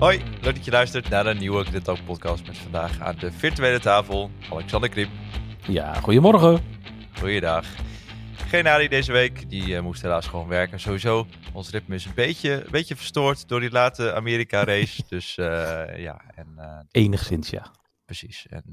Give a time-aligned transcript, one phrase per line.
[0.00, 3.80] Hoi, leuk dat je luistert naar een nieuwe Talk podcast met vandaag aan de virtuele
[3.80, 5.08] tafel Alexander Kriep.
[5.66, 6.64] Ja, goedemorgen.
[7.18, 7.66] Goeiedag.
[8.34, 10.80] Geen Ali deze week, die uh, moest helaas gewoon werken.
[10.80, 15.02] Sowieso, ons ritme is een beetje, een beetje verstoord door die late Amerika-race.
[15.08, 15.46] dus uh,
[15.96, 16.22] ja.
[16.34, 17.74] En, uh, Enigszins, ja.
[18.04, 18.46] Precies.
[18.46, 18.64] En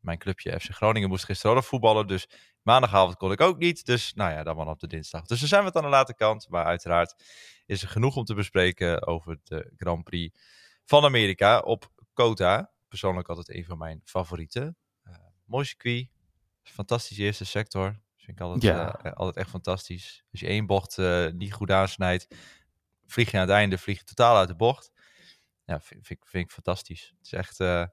[0.00, 2.06] mijn clubje FC Groningen moest gisteren ook voetballen.
[2.06, 2.28] Dus
[2.62, 3.86] maandagavond kon ik ook niet.
[3.86, 5.26] Dus nou ja, dan maar op de dinsdag.
[5.26, 6.48] Dus dan zijn we het aan de late kant.
[6.48, 7.24] Maar uiteraard
[7.66, 10.38] is er genoeg om te bespreken over de Grand Prix
[10.86, 12.70] van Amerika op Kota.
[12.88, 14.76] Persoonlijk altijd een van mijn favorieten.
[15.44, 16.08] mooi circuit.
[16.62, 18.00] Fantastische eerste sector.
[18.16, 19.04] Vind ik altijd, ja.
[19.04, 20.24] uh, altijd echt fantastisch.
[20.30, 22.26] Als je één bocht uh, niet goed aansnijdt,
[23.06, 24.92] vlieg je aan het einde vlieg je totaal uit de bocht.
[25.64, 27.14] Ja, vind, vind, vind ik fantastisch.
[27.16, 27.60] Het is echt...
[27.60, 27.84] Uh,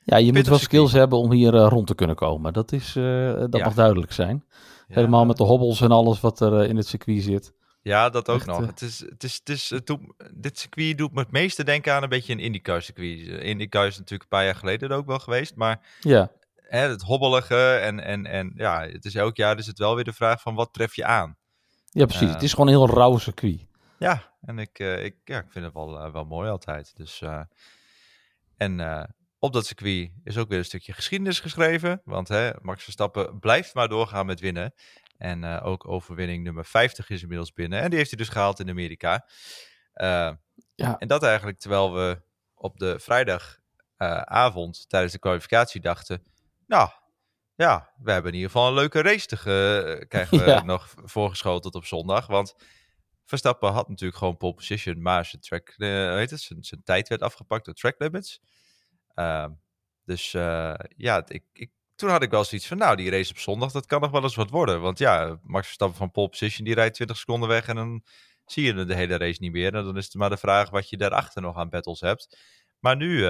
[0.00, 2.52] ja, je moet wel skills hebben om hier rond te kunnen komen.
[2.52, 3.64] Dat, is, dat ja.
[3.64, 4.44] mag duidelijk zijn.
[4.48, 4.94] Ja.
[4.94, 7.52] Helemaal met de hobbels en alles wat er in het circuit zit.
[7.88, 8.66] Ja, dat ook echt, nog.
[8.66, 10.00] Het is, het is, het is, het doet,
[10.34, 13.42] dit circuit doet me het meeste denken aan een beetje een IndyCar circuit.
[13.42, 16.30] IndyCar is natuurlijk een paar jaar geleden ook wel geweest, maar ja
[16.68, 20.04] hè, het hobbelige en, en, en ja, het is elk jaar is het wel weer
[20.04, 21.36] de vraag van wat tref je aan.
[21.90, 22.26] Ja, precies.
[22.26, 23.66] Uh, het is gewoon een heel rauw circuit.
[23.98, 26.96] Ja, en ik, uh, ik, ja, ik vind het wel, wel mooi altijd.
[26.96, 27.22] Dus,
[28.56, 29.06] en
[29.38, 32.00] op dat circuit is ook weer een stukje geschiedenis geschreven.
[32.04, 34.74] Want hè, Max Verstappen blijft maar doorgaan met winnen.
[35.18, 37.80] En ook overwinning nummer 50 is inmiddels binnen.
[37.80, 39.26] En die heeft hij dus gehaald in Amerika.
[40.74, 40.98] ja.
[40.98, 42.20] En dat eigenlijk terwijl we
[42.54, 46.22] op de vrijdagavond tijdens de kwalificatie dachten
[46.68, 46.90] nou,
[47.54, 49.36] ja, we hebben in ieder geval een leuke race te
[50.08, 50.62] krijgen we ja.
[50.62, 52.26] nog voorgeschoteld op zondag.
[52.26, 52.54] Want
[53.24, 57.22] Verstappen had natuurlijk gewoon pole position, maar zijn, track, weet het, zijn, zijn tijd werd
[57.22, 58.40] afgepakt door track limits.
[59.14, 59.46] Uh,
[60.04, 60.30] dus
[60.96, 63.86] ja, ik, ik, toen had ik wel zoiets van, nou, die race op zondag, dat
[63.86, 64.80] kan nog wel eens wat worden.
[64.80, 68.02] Want ja, Max Verstappen van pole position, die rijdt 20 seconden weg en dan
[68.44, 69.74] zie je de hele race niet meer.
[69.74, 72.38] En dan is het maar de vraag wat je daarachter nog aan battles hebt.
[72.78, 73.26] Maar nu, uh,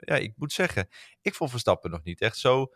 [0.00, 0.88] ja, ik moet zeggen,
[1.20, 2.68] ik vond Verstappen nog niet echt zo, uh,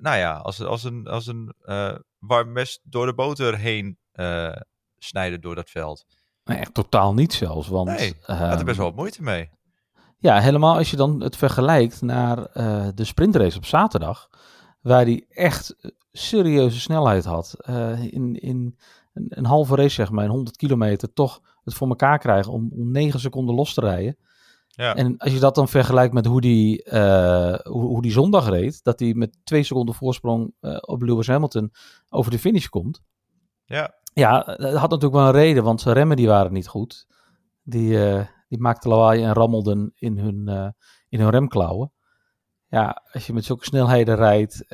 [0.00, 3.98] nou ja, als, als een, als een uh, warm mes door de boter heen
[4.98, 6.04] snijden door dat veld.
[6.44, 7.88] Nee, echt totaal niet zelfs, want...
[7.88, 9.50] Nee, hij had er best wel wat moeite mee.
[10.18, 12.36] Ja, helemaal als je dan het vergelijkt naar
[12.94, 14.28] de sprintrace op zaterdag,
[14.80, 15.76] waar hij echt
[16.12, 17.56] serieuze snelheid had.
[18.10, 18.76] in, in
[19.14, 22.70] een, een, halve race, zeg maar, in 100 kilometer, toch het voor elkaar krijgen om,
[22.72, 24.16] om 9 seconden los te rijden.
[24.68, 24.94] Ja.
[24.94, 28.84] En als je dat dan vergelijkt met hoe die, uh, hoe, hoe, die zondag reed,
[28.84, 31.72] dat hij met twee seconden voorsprong uh, op Lewis Hamilton
[32.08, 33.02] over de finish komt.
[33.64, 33.94] Ja.
[34.14, 37.06] Ja, dat had natuurlijk wel een reden, want zijn remmen die waren niet goed.
[37.62, 37.98] Die,
[38.48, 40.74] die maakten lawaai en rammelden in hun,
[41.08, 41.92] in hun remklauwen.
[42.70, 44.64] Ja, als je met zulke snelheden rijdt,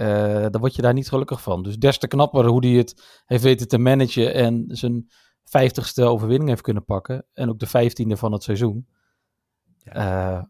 [0.53, 1.63] dan word je daar niet gelukkig van.
[1.63, 5.11] Dus des te knapper hoe hij het heeft weten te managen en zijn
[5.45, 7.27] vijftigste overwinning heeft kunnen pakken.
[7.33, 8.89] En ook de vijftiende van het seizoen.
[9.79, 10.37] Ja.
[10.37, 10.43] Uh,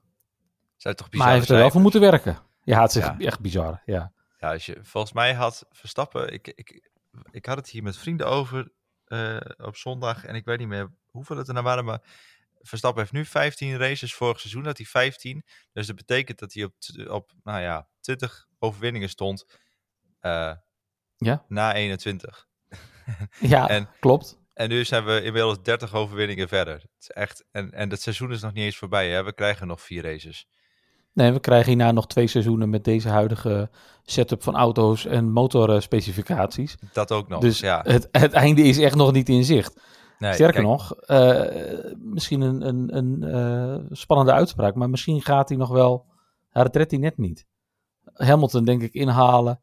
[0.76, 2.38] Zou toch maar hij heeft er wel voor moeten werken.
[2.62, 3.18] Ja, het is ja.
[3.18, 3.82] echt bizar.
[3.84, 4.12] Ja.
[4.38, 6.32] ja, als je volgens mij had Verstappen.
[6.32, 6.90] Ik, ik,
[7.30, 8.72] ik had het hier met vrienden over
[9.06, 10.24] uh, op zondag.
[10.24, 11.84] En ik weet niet meer hoeveel het er nou waren.
[11.84, 12.02] Maar
[12.68, 14.14] Verstappen heeft nu 15 races.
[14.14, 15.44] Vorig seizoen had hij 15.
[15.72, 16.74] Dus dat betekent dat hij op,
[17.08, 19.44] op nou ja, 20 overwinningen stond.
[20.22, 20.52] Uh,
[21.16, 21.44] ja.
[21.48, 22.46] Na 21.
[23.40, 24.38] ja, en, klopt.
[24.54, 26.74] En nu zijn we inmiddels 30 overwinningen verder.
[26.74, 29.10] Het is echt, en, en het seizoen is nog niet eens voorbij.
[29.10, 29.24] Hè?
[29.24, 30.46] We krijgen nog vier races.
[31.12, 33.70] Nee, we krijgen hierna nog twee seizoenen met deze huidige
[34.02, 36.76] setup van auto's en motorspecificaties.
[36.92, 37.82] Dat ook nog, dus ja.
[37.86, 39.80] Het, het einde is echt nog niet in zicht.
[40.18, 40.66] Nee, Sterker kijk...
[40.66, 46.06] nog, uh, misschien een, een, een uh, spannende uitspraak, maar misschien gaat hij nog wel,
[46.52, 47.46] ja, dat redt hij net niet.
[48.12, 49.60] Hamilton denk ik inhalen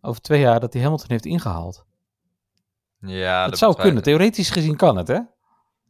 [0.00, 1.86] over twee jaar dat hij Hamilton heeft ingehaald.
[3.00, 4.02] Ja, dat, zou kunnen.
[4.02, 5.18] Theoretisch gezien kan het, hè?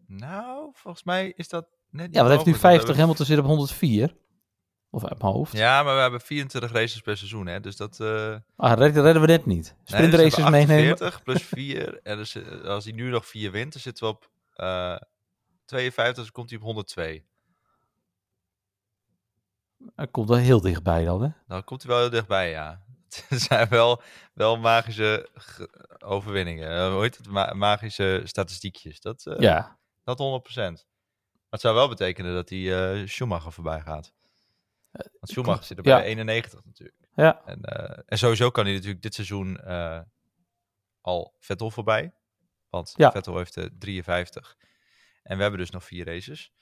[0.06, 4.16] Nou, volgens mij is dat net Ja, wat heeft nu 50, Hamilton zit op 104.
[4.90, 5.52] Of uit mijn hoofd.
[5.52, 7.60] Ja, maar we hebben 24 races per seizoen, hè.
[7.60, 7.98] Dus dat...
[8.00, 8.36] Uh...
[8.56, 9.76] Ah, redden, redden we net niet.
[9.84, 10.96] Sprintraces nee, dus meenemen.
[10.96, 12.00] 40 plus 4.
[12.02, 14.97] en dus, als hij nu nog 4 wint, dan zitten we op uh,
[15.65, 17.24] 52, dus komt hij op 102.
[19.94, 21.28] Hij komt wel heel dichtbij dan, hè?
[21.47, 22.82] Nou, komt hij wel heel dichtbij, ja.
[23.09, 24.03] Het zijn wel,
[24.34, 25.28] wel magische
[25.98, 26.72] overwinningen.
[26.72, 27.28] Uh, hoe heet het?
[27.28, 29.00] Ma magische statistiekjes.
[29.00, 29.78] Dat, uh, ja.
[30.04, 30.54] Dat 100%.
[30.54, 34.12] Maar het zou wel betekenen dat hij Schumacher voorbij gaat.
[34.92, 36.03] Want Schumacher zit er bij ja.
[36.03, 36.98] 91 natuurlijk.
[37.15, 37.42] Ja.
[37.45, 37.60] En,
[38.07, 39.60] en sowieso kan hij natuurlijk dit seizoen
[41.01, 42.15] al Vettel voorbij.
[42.69, 43.10] Want ja.
[43.10, 44.57] Vettel heeft de 53.
[45.22, 46.53] En we hebben dus nog vier races.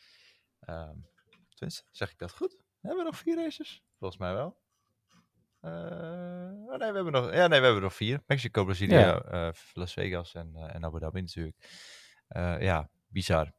[0.69, 1.07] Um,
[1.49, 2.59] tenminste, zeg ik dat goed?
[2.81, 3.83] Hebben we nog vier races?
[3.99, 4.57] Volgens mij wel.
[5.63, 5.71] Uh,
[6.67, 8.23] oh nee, we hebben nog, ja, nee, we hebben nog vier.
[8.27, 9.33] Mexico, Brazilië, ja.
[9.33, 11.57] uh, Las Vegas en, uh, en Abu Dhabi natuurlijk.
[12.63, 13.53] ja, bizar.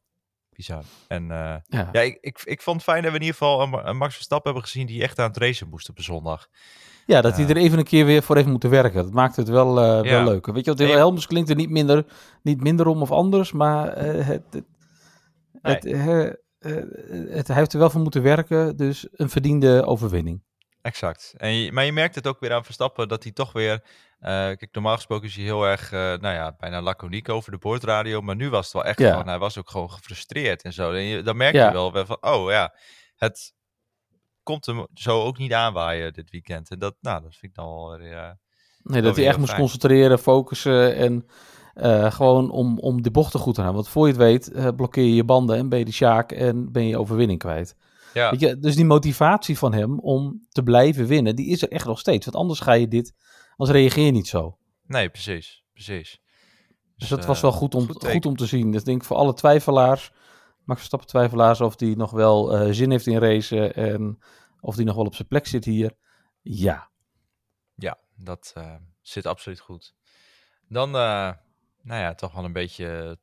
[0.60, 0.84] Bizar.
[1.08, 1.88] En uh, Ja.
[1.92, 4.14] ja, ik, ik, ik vond het fijn dat we in ieder geval een, een Max
[4.14, 6.48] Verstappen hebben gezien die echt aan het racen moest op zondag.
[7.06, 9.02] Ja, dat hij er even een keer weer voor heeft moeten werken.
[9.02, 10.24] Dat maakt het wel, eh, wel Ja.
[10.24, 10.46] leuk.
[10.46, 10.90] Weet je, wat Nee.
[10.92, 12.04] Helmers klinkt er niet minder,
[12.42, 14.64] niet minder om of anders, maar eh, het, het,
[15.62, 15.74] Nee.
[15.74, 16.34] het, eh, eh,
[17.30, 20.42] het, hij heeft er wel voor moeten werken, dus een verdiende overwinning.
[20.82, 21.34] Exact.
[21.36, 23.72] En je, maar je merkt het ook weer aan Verstappen dat hij toch weer...
[24.18, 27.58] eh, kijk, normaal gesproken is hij heel erg, eh, nou ja, bijna laconiek over de
[27.58, 28.20] boordradio.
[28.20, 29.10] Maar nu was het wel echt Ja.
[29.10, 30.92] gewoon, hij was ook gewoon gefrustreerd en zo.
[30.92, 31.66] En je, dan merk Ja.
[31.66, 32.74] je wel weer van, oh ja,
[33.16, 33.52] het
[34.42, 36.70] komt hem zo ook niet aanwaaien dit weekend.
[36.70, 38.12] En dat, nou, dat vind ik dan wel weer...
[38.16, 38.30] eh,
[38.82, 41.26] Nee, dat hij echt moest concentreren, focussen en
[42.12, 43.82] gewoon om, om de bochten goed te houden.
[43.82, 46.72] Want voor je het weet, blokkeer je je banden en ben je de Sjaak en
[46.72, 47.76] ben je overwinning kwijt.
[48.14, 51.70] Ja, Weet je, dus die motivatie van hem om te blijven winnen, die is er
[51.70, 52.24] echt nog steeds.
[52.24, 53.14] Want anders ga je dit,
[53.56, 54.58] anders reageer je niet zo.
[54.86, 56.20] nee, precies, precies.
[56.96, 58.70] Dus dat eh, was wel goed om, goed om te zien.
[58.70, 60.12] Dus ik denk voor alle twijfelaars,
[60.64, 64.18] Max Verstappen twijfelaars, of die nog wel eh, zin heeft in racen en
[64.60, 65.92] of die nog wel op zijn plek zit hier.
[66.42, 66.90] Ja,
[67.74, 69.94] Ja, dat eh, zit absoluut goed.
[70.68, 71.32] Dan, eh,
[71.82, 73.18] nou ja, toch wel een beetje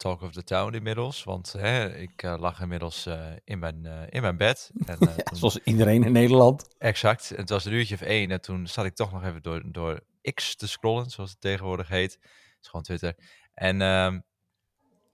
[0.00, 1.24] talk of the town inmiddels.
[1.24, 4.70] Want hè, ik eh, lag inmiddels eh, in, mijn, eh, in mijn bed.
[4.86, 6.74] En, toen- zoals iedereen in Nederland.
[6.78, 7.28] Exact.
[7.28, 8.30] Het was een uurtje of één.
[8.30, 10.00] En toen zat ik toch nog even door, door
[10.34, 12.12] X te scrollen, zoals het tegenwoordig heet.
[12.12, 13.14] Het is gewoon Twitter.
[13.54, 14.20] En ehm,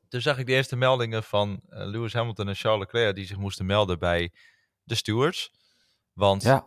[0.09, 3.15] toen zag ik de eerste meldingen van Lewis Hamilton en Charles Leclerc...
[3.15, 4.33] die zich moesten melden bij
[4.83, 5.53] de stewards.
[6.13, 6.67] Want Ja,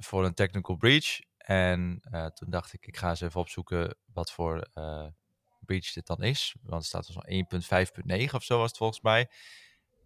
[0.00, 1.20] voor een technical breach.
[1.36, 2.00] En
[2.34, 4.68] toen dacht ik, ik ga eens even opzoeken wat voor
[5.64, 6.54] breach dit dan is.
[6.62, 7.24] Want het staat dus al
[8.26, 9.28] 1.5.9 of zo was het volgens mij.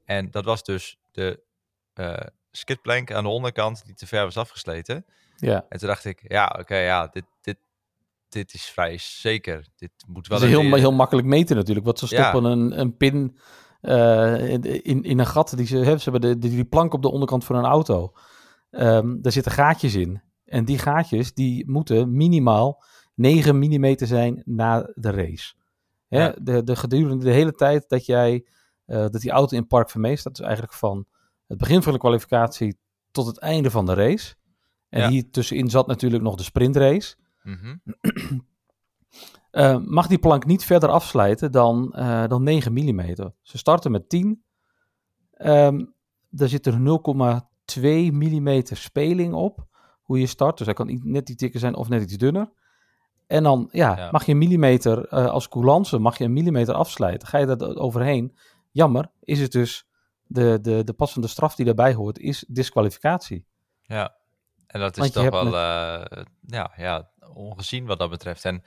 [0.04, 1.42] En dat was dus de
[1.94, 2.16] eh
[2.50, 5.04] skidplank aan de onderkant die te ver was afgesleten.
[5.36, 5.66] ja.
[5.68, 7.56] En toen dacht ik, ja, oké, ja, dit, dit,
[8.28, 9.66] dit is vrij zeker.
[9.76, 11.86] Dit moet wel Dat is een- heel, heel makkelijk meten natuurlijk.
[11.86, 12.28] Want ze Ja.
[12.28, 13.38] stoppen een, een pin
[13.80, 15.56] eh, in, in, een gat.
[15.56, 16.00] Die ze, hebben.
[16.00, 18.12] ze hebben de, die, die plank op de onderkant van een auto.
[18.70, 20.22] Ehm, daar zitten gaatjes in.
[20.44, 22.84] En die gaatjes die moeten minimaal
[23.18, 25.54] 9 mm zijn na de race.
[26.08, 26.34] Hè, Ja.
[26.42, 28.46] de, de gedurende de hele tijd dat jij
[28.84, 31.06] eh, dat die auto in park vermeest, dat is eigenlijk van
[31.46, 32.78] het begin van de kwalificatie
[33.10, 34.34] tot het einde van de race.
[34.88, 35.08] En Ja.
[35.08, 37.16] hier tussenin zat natuurlijk nog de sprintrace.
[37.42, 37.76] Mhm.
[39.50, 43.00] Eh, mag die plank niet verder afsluiten dan, eh, dan 9 mm.
[43.42, 44.42] Ze starten met 10.
[45.32, 45.84] Ehm
[46.30, 49.66] daar zit er 0,2 mm speling op.
[50.02, 50.56] Hoe je start.
[50.56, 52.50] Dus hij kan net iets dikker zijn of net iets dunner.
[53.28, 54.08] En dan ja, Ja.
[54.10, 57.28] mag je een millimeter eh, als coulance mag je een millimeter afsluiten.
[57.28, 58.36] Ga je daar overheen.
[58.70, 59.86] Jammer is het dus
[60.26, 63.46] de, de, de passende straf die daarbij hoort is disqualificatie.
[63.82, 64.14] Ja,
[64.66, 68.44] en dat is toch wel met- eh, ja, ja, ongezien wat dat betreft.
[68.44, 68.62] En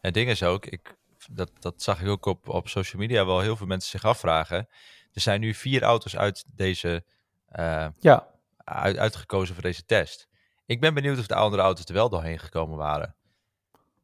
[0.00, 0.96] het ding is ook, ik,
[1.30, 4.68] dat, dat zag ik ook op, op social media wel heel veel mensen zich afvragen.
[5.12, 7.04] Er zijn nu vier auto's uit deze,
[7.48, 8.26] eh, Ja,
[8.64, 10.28] uit, uitgekozen voor deze test.
[10.66, 13.14] Ik ben benieuwd of de andere auto's er wel doorheen gekomen waren.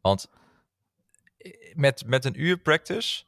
[0.07, 0.31] Want
[1.37, 3.25] eh, met, met een uur practice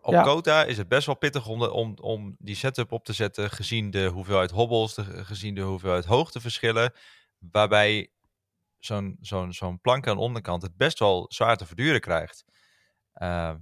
[0.00, 0.22] op Ja.
[0.22, 3.50] Kota is het best wel pittig om, de, om, om die setup op te zetten,
[3.50, 6.92] gezien de hoeveelheid hobbels, de, gezien de hoeveelheid hoogteverschillen,
[7.38, 8.10] waarbij
[8.78, 12.44] zo'n zo'n zo'n plank aan de onderkant het best wel zwaar te verduren krijgt.
[13.12, 13.54] Eh,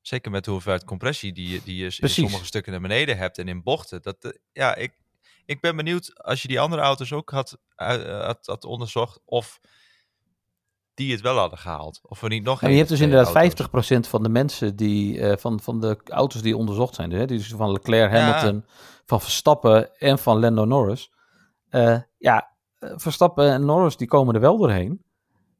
[0.00, 3.38] zeker met de hoeveelheid compressie die je, die je in sommige stukken naar beneden hebt
[3.38, 4.02] en in bochten.
[4.02, 4.92] Dat, eh, ja, ik,
[5.44, 9.60] ik ben benieuwd als je die andere auto's ook had, eh, had, had onderzocht of
[10.96, 12.00] die het wel hadden gehaald.
[12.02, 13.66] Of we niet nog En je hebt dus inderdaad auto's.
[13.96, 17.48] 50% van de mensen die, eh, van, van de auto's die onderzocht zijn, hè, dus
[17.56, 18.18] van Leclerc, Ja.
[18.20, 18.64] Hamilton,
[19.04, 21.10] van Verstappen en van Lando Norris.
[21.68, 25.04] Eh, ja, eh, Verstappen en Norris die komen er wel doorheen.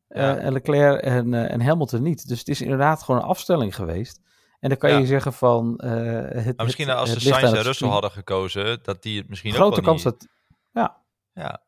[0.09, 0.37] Ja.
[0.37, 2.29] en Leclerc en, en Hamilton niet.
[2.29, 4.21] Dus het is inderdaad gewoon een afstelling geweest.
[4.61, 4.97] En dan kan Ja.
[4.99, 5.75] je zeggen van...
[5.83, 9.51] het, Maar misschien het- als ligt Sainz en Russell hadden gekozen, dat die het misschien
[9.51, 10.19] ook Grote kans niet...
[10.21, 10.29] dat...
[10.73, 10.97] Ja,
[11.43, 11.63] Ja,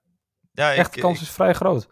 [0.52, 1.88] ja echt ik, de kans ik- is vrij groot.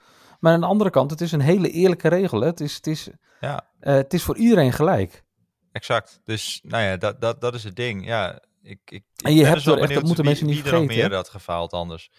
[0.47, 2.41] Maar aan de andere kant, het is een hele eerlijke regel.
[2.41, 2.47] Hè?
[2.47, 3.09] Het, is, het, is,
[3.41, 5.25] ja, eh, het is voor iedereen gelijk.
[5.73, 6.21] exact.
[6.25, 8.07] Dus nou ja, dat, dat, dat is het ding.
[8.07, 10.65] Ja, ik, ik, En je hebt dus er echt- dat moeten wie, mensen niet wie
[10.65, 12.11] er nog vergeten, meer had gefaald anders.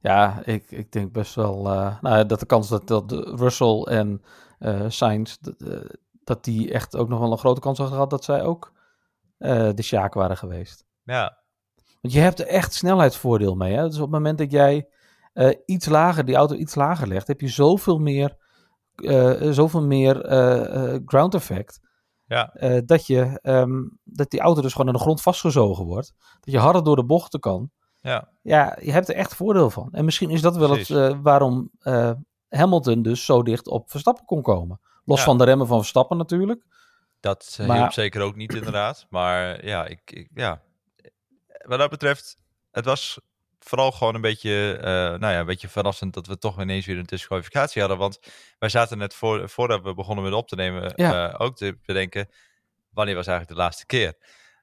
[0.00, 4.22] Ja, ik, ik denk best wel eh, nou, dat de kans dat, dat Russell en
[4.58, 5.54] eh Sainz, dat,
[6.24, 8.72] dat die echt ook nog wel een grote kans hadden gehad dat zij ook
[9.74, 10.84] de Sjaak waren geweest.
[11.02, 11.38] Ja,
[12.00, 13.74] Want je hebt er echt snelheidsvoordeel mee.
[13.74, 13.84] Hè?
[13.86, 14.88] Dus op het moment dat jij
[15.34, 18.36] eh, iets lager, die auto iets lager legt, heb je zoveel meer,
[18.94, 20.14] eh, zoveel meer
[21.06, 21.80] ground effect.
[22.26, 22.52] ja,
[22.84, 26.12] dat, je, ehm, dat die auto dus gewoon aan de grond vastgezogen wordt.
[26.40, 27.70] Dat je harder door de bochten kan.
[28.00, 29.88] ja, Ja, je hebt er echt voordeel van.
[29.92, 31.14] En misschien is dat wel het, Precies.
[31.22, 31.70] waarom
[32.48, 34.80] Hamilton dus zo dicht op Verstappen kon komen.
[35.04, 35.24] Los Ja.
[35.24, 36.64] van de remmen van Verstappen natuurlijk.
[37.20, 39.06] Dat uh, Maar- hielp zeker ook niet, inderdaad.
[39.10, 40.62] Maar ja, ik, ik, ja,
[41.66, 42.38] wat dat betreft,
[42.70, 43.20] het was
[43.64, 46.98] vooral gewoon een beetje, eh, nou ja, een beetje verrassend dat we toch ineens weer
[46.98, 47.98] een disqualificatie hadden.
[47.98, 48.18] Want
[48.58, 51.28] wij zaten net voor, voordat we begonnen met op te nemen Ja.
[51.32, 52.28] eh, ook te bedenken,
[52.90, 54.14] wanneer was eigenlijk de laatste keer?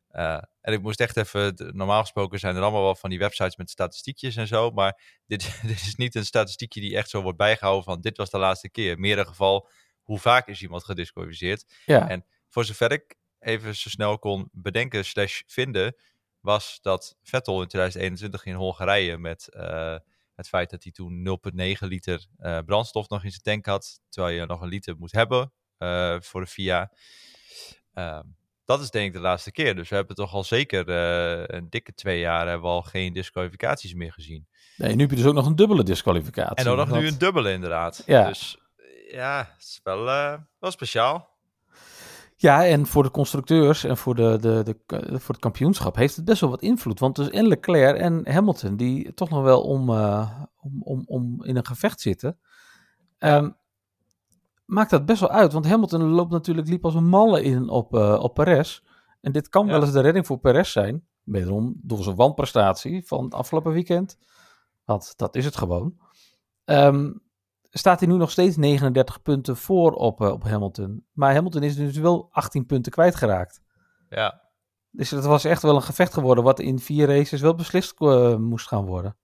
[0.08, 3.55] Eh, en ik moest echt even, normaal gesproken zijn er allemaal wel van die websites
[3.55, 7.38] met statistiekjes en zo, maar dit, dit is niet een statistiekje die echt zo wordt
[7.38, 9.00] bijgehouden van dit was de laatste keer.
[9.00, 9.70] Meer een geval,
[10.01, 11.65] hoe vaak is iemand gedisqualificeerd?
[11.86, 15.96] Ja, En voor zover ik even zo snel kon bedenken slash vinden,
[16.41, 19.95] was dat Vettel in 2021 in Hongarije met eh,
[20.36, 21.39] het feit dat hij toen
[21.81, 25.12] 0,9 liter eh, brandstof nog in zijn tank had, terwijl je nog een liter moet
[25.12, 26.91] hebben eh, voor de FIA.
[27.93, 28.24] Ehm,
[28.65, 29.75] dat is denk ik de laatste keer.
[29.75, 30.89] Dus we hebben toch al zeker
[31.55, 34.48] een dikke twee jaar hebben we al geen disqualificaties meer gezien.
[34.77, 36.55] nee, nu heb je dus ook nog een dubbele disqualificatie.
[36.55, 38.03] En dan nog nu een dubbele inderdaad.
[38.05, 38.27] Ja.
[38.27, 38.57] Dus
[39.12, 40.03] ja, het is wel,
[40.60, 41.30] wel speciaal.
[42.41, 46.25] Ja, en voor de constructeurs en voor, de, de, de, voor het kampioenschap heeft het
[46.25, 47.00] best wel wat invloed.
[47.00, 51.43] Want dus en Leclerc en Hamilton, die toch nog wel om, eh, om, om, om
[51.43, 52.39] in een gevecht zitten,
[53.17, 53.50] ehm,
[54.65, 55.53] maakt dat best wel uit.
[55.53, 58.81] Want Hamilton loopt natuurlijk, liep als een malle in op, eh, op Perez.
[59.21, 59.71] En dit kan Ja.
[59.71, 61.05] wel eens de redding voor Perez zijn.
[61.24, 64.17] Wederom door zijn wanprestatie van het afgelopen weekend.
[64.86, 65.98] Want dat is het gewoon.
[66.65, 67.12] Ehm,
[67.79, 71.05] staat hij nu nog steeds 39 punten voor op, eh, op Hamilton.
[71.13, 73.61] Maar Hamilton is dus wel 18 punten kwijtgeraakt.
[74.09, 74.41] Ja,
[74.91, 78.35] Dus het was echt wel een gevecht geworden wat in vier races wel beslist eh,
[78.35, 79.15] moest gaan worden.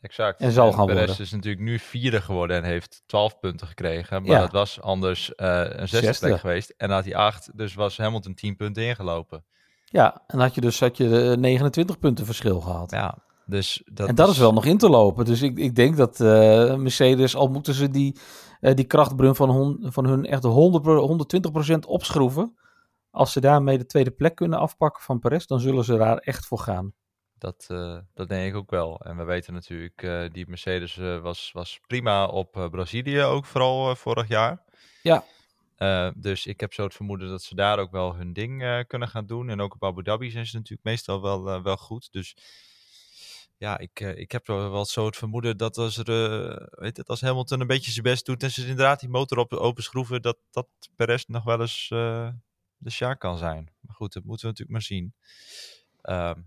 [0.00, 0.40] Exact.
[0.40, 1.24] En zal gaan Perez worden.
[1.24, 4.22] is natuurlijk nu vierde geworden en heeft 12 punten gekregen.
[4.22, 4.40] Maar Ja.
[4.40, 6.74] dat was anders eh, een zesde, plek geweest.
[6.76, 9.44] En had hij acht, dus was Hamilton 10 punten ingelopen.
[9.84, 12.90] Ja, en had je dus had je eh, 29 punten verschil gehad.
[12.90, 15.24] Ja, dus dat en dat is wel nog in te lopen.
[15.24, 18.18] Dus ik, ik denk dat eh, Mercedes, al moeten ze die,
[18.60, 20.84] eh, die krachtbrun van, hon, van hun echt 100,
[21.74, 22.56] 120% opschroeven.
[23.10, 26.46] Als ze daarmee de tweede plek kunnen afpakken van Perez, dan zullen ze daar echt
[26.46, 26.92] voor gaan.
[27.38, 29.00] Dat, eh, dat denk ik ook wel.
[29.00, 34.64] En we weten natuurlijk, die Mercedes was, was prima op Brazilië ook vooral vorig jaar.
[35.02, 35.24] Ja.
[36.16, 39.26] Dus ik heb zo het vermoeden dat ze daar ook wel hun ding kunnen gaan
[39.26, 39.48] doen.
[39.48, 42.12] En ook op Abu Dhabi zijn ze natuurlijk meestal wel, wel goed.
[42.12, 42.36] Dus
[43.58, 47.08] ja, ik, eh, ik heb wel zo het vermoeden dat als, er, eh, weet het,
[47.08, 50.22] als Hamilton een beetje zijn best doet en ze inderdaad die motor op open schroeven,
[50.22, 52.28] dat, dat Perez nog wel eens eh,
[52.76, 53.72] de Sjaak kan zijn.
[53.80, 55.14] Maar goed, dat moeten we natuurlijk maar zien.
[56.00, 56.40] Ehm,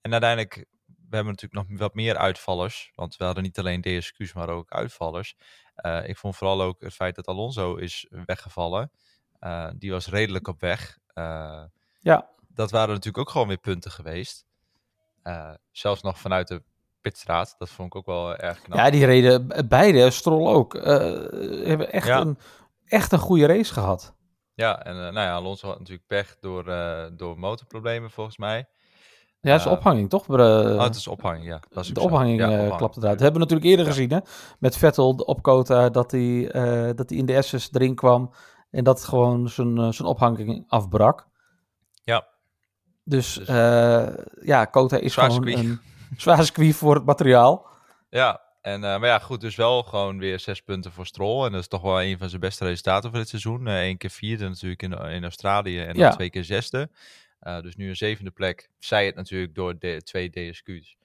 [0.00, 2.92] en uiteindelijk, we hebben natuurlijk nog wat meer uitvallers.
[2.94, 5.36] Want we hadden niet alleen DSQ's, maar ook uitvallers.
[6.04, 8.90] Ik vond vooral ook het feit dat Alonso is weggevallen.
[9.76, 10.98] Die was redelijk op weg.
[12.00, 12.30] Ja.
[12.48, 14.45] Dat waren natuurlijk ook gewoon weer punten geweest.
[15.26, 16.62] Eh, zelfs nog vanuit de
[17.00, 17.54] pitstraat.
[17.58, 18.78] Dat vond ik ook wel erg knap.
[18.78, 20.94] Ja, die reden beide, Stroll ook, eh,
[21.66, 22.20] hebben echt, Ja.
[22.20, 22.38] een,
[22.84, 24.14] echt een goede race gehad.
[24.54, 26.64] Ja, en eh, nou ja, Alonso had natuurlijk pech door,
[27.16, 28.68] door motorproblemen volgens mij.
[29.40, 30.28] Ja, zijn Eh, ophanging toch?
[30.28, 31.60] Oh, het is ophanging, ja.
[31.68, 32.76] Dat is de ophanging Ja, ophanging.
[32.76, 33.18] klapte eruit.
[33.18, 33.92] Dat hebben we natuurlijk eerder Ja.
[33.92, 34.18] gezien hè?
[34.58, 36.48] met Vettel op Kota, dat hij,
[36.94, 38.30] dat hij in de S's erin kwam
[38.70, 41.26] en dat gewoon zijn, zijn ophanging afbrak.
[43.08, 44.06] Dus eh,
[44.40, 45.80] ja, Kota is Zwaar gewoon een
[46.16, 47.66] zwaar circuit voor het materiaal.
[48.08, 51.44] Ja, en, eh, maar ja, goed, dus wel gewoon weer zes punten voor Stroll.
[51.46, 53.66] En dat is toch wel een van zijn beste resultaten voor dit seizoen.
[53.66, 56.90] Eén keer vierde natuurlijk in, in Australië en dan twee keer zesde.
[57.38, 58.70] Eh, dus nu een zevende plek.
[58.78, 60.96] Zij het natuurlijk door de twee DSQ's.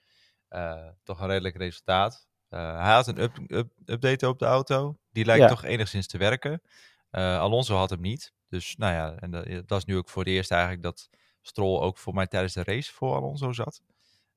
[0.48, 2.26] Eh, toch een redelijk resultaat.
[2.48, 4.96] Eh, hij had een up, up- update op de auto.
[5.12, 5.48] Die lijkt Ja.
[5.48, 6.62] toch enigszins te werken.
[7.10, 8.32] Eh, Alonso had hem niet.
[8.48, 11.08] Dus nou ja, en dat, dat is nu ook voor het eerst eigenlijk dat
[11.42, 13.80] Stroll ook voor mij tijdens de race voor Alonso zat.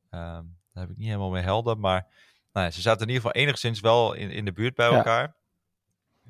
[0.09, 0.43] Ehm,
[0.73, 1.77] daar heb ik niet helemaal mee helder.
[1.77, 2.07] Maar
[2.53, 4.95] nou ja, ze zaten in ieder geval enigszins wel in, in de buurt bij Ja.
[4.97, 5.35] elkaar.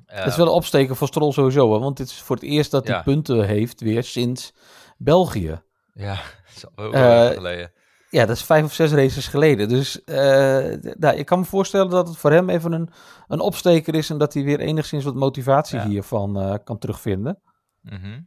[0.06, 1.78] Het is wel een opsteken voor Stroll sowieso, hè?
[1.78, 3.02] want dit is voor het eerst dat hij Ja.
[3.02, 4.52] punten heeft weer sinds
[4.98, 5.62] België.
[5.92, 6.14] Ja,
[6.44, 7.72] dat is ook Eh, geleden.
[8.10, 9.68] Ja, dat is vijf of zes races geleden.
[9.68, 10.14] Dus eh,
[10.98, 12.90] nou, ik kan me voorstellen dat het voor hem even een,
[13.28, 15.86] een opsteker is en dat hij weer enigszins wat motivatie Ja.
[15.86, 17.40] hiervan eh, kan terugvinden.
[17.80, 18.20] Mhm.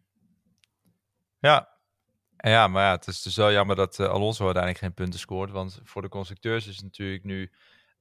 [1.39, 1.68] Ja.
[2.41, 5.51] Ja, maar ja, het is dus wel jammer dat eh, Alonso uiteindelijk geen punten scoort.
[5.51, 7.51] Want voor de constructeurs is natuurlijk nu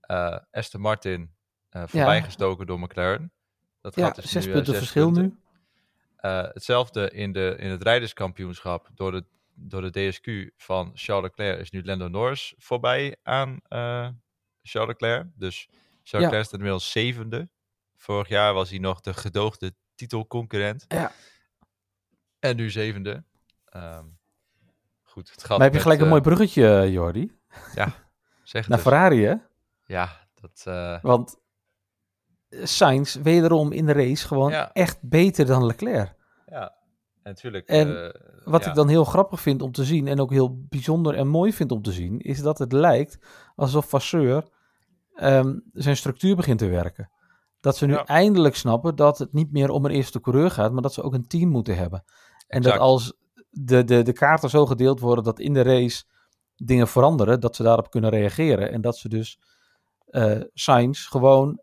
[0.00, 1.34] eh Aston Martin
[1.68, 3.32] eh voorbijgestoken door McLaren.
[3.80, 5.22] Dat Ja, gaat dus zes nu, eh, punten zes verschil punten.
[5.22, 6.30] nu.
[6.52, 8.88] Hetzelfde in, de, in het rijderskampioenschap.
[8.94, 14.08] Door de, door de DSQ van Charles Leclerc is nu Lando Norris voorbij aan eh,
[14.62, 15.26] Charles Leclerc.
[15.34, 16.18] Dus Charles Ja.
[16.18, 17.48] Leclerc staat inmiddels zevende.
[17.96, 20.84] Vorig jaar was hij nog de gedoogde titelconcurrent.
[20.88, 21.12] Ja.
[22.38, 23.24] En nu zevende.
[23.64, 24.04] Ehm,
[25.18, 27.32] goed, het gaat Maar heb je met, gelijk een eh, mooi bruggetje, eh, Jordi,
[28.42, 28.78] Zeg het naar.
[28.78, 29.34] Ferrari, hè?
[29.84, 30.62] Ja, dat...
[30.64, 31.36] eh, Want
[32.50, 34.72] Sainz wederom in de race gewoon Ja.
[34.72, 36.14] echt beter dan Leclerc.
[36.46, 36.76] ja.
[37.22, 37.68] natuurlijk.
[37.68, 38.12] En
[38.44, 38.68] Wat ja.
[38.70, 41.72] ik dan heel grappig vind om te zien en ook heel bijzonder en mooi vind
[41.72, 43.18] om te zien, is dat het lijkt
[43.54, 44.48] alsof Vasseur
[45.14, 47.10] ehm, zijn structuur begint te werken.
[47.60, 48.04] Dat ze nu Ja.
[48.04, 51.14] eindelijk snappen dat het niet meer om een eerste coureur gaat, maar dat ze ook
[51.14, 52.04] een team moeten hebben.
[52.46, 53.12] En dat als
[53.64, 56.04] de, de, de kaarten zo gedeeld worden dat in de race
[56.56, 58.72] dingen veranderen, dat ze daarop kunnen reageren.
[58.72, 59.38] En dat ze dus
[60.10, 61.60] eh Sainz gewoon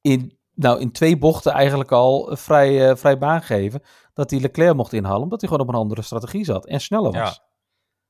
[0.00, 3.82] in, nou, in twee bochten eigenlijk al vrij, eh, vrij baan geven.
[4.12, 7.12] Dat hij Leclerc mocht inhalen, omdat hij gewoon op een andere strategie zat en sneller
[7.12, 7.36] was.
[7.36, 7.44] Ja.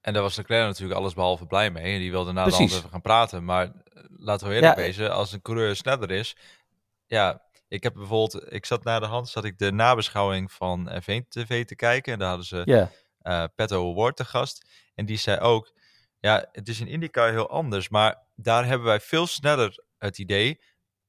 [0.00, 1.92] En daar was Leclerc natuurlijk alles behalve blij mee.
[1.94, 3.44] En die wilde na de hand even gaan praten.
[3.44, 4.82] Maar eh, laten we eerlijk Ja.
[4.82, 6.36] wezen, als een coureur sneller is...
[7.06, 8.52] Ja, ik heb bijvoorbeeld...
[8.52, 12.12] Ik zat na de hand, zat ik de nabeschouwing van F1 TV te kijken.
[12.12, 12.90] En daar hadden ze Ja,
[13.24, 14.70] eh Petto Ward te gast.
[14.94, 15.72] En die zei ook,
[16.20, 20.62] ja, het is in IndyCar heel anders, maar daar hebben wij veel sneller het idee,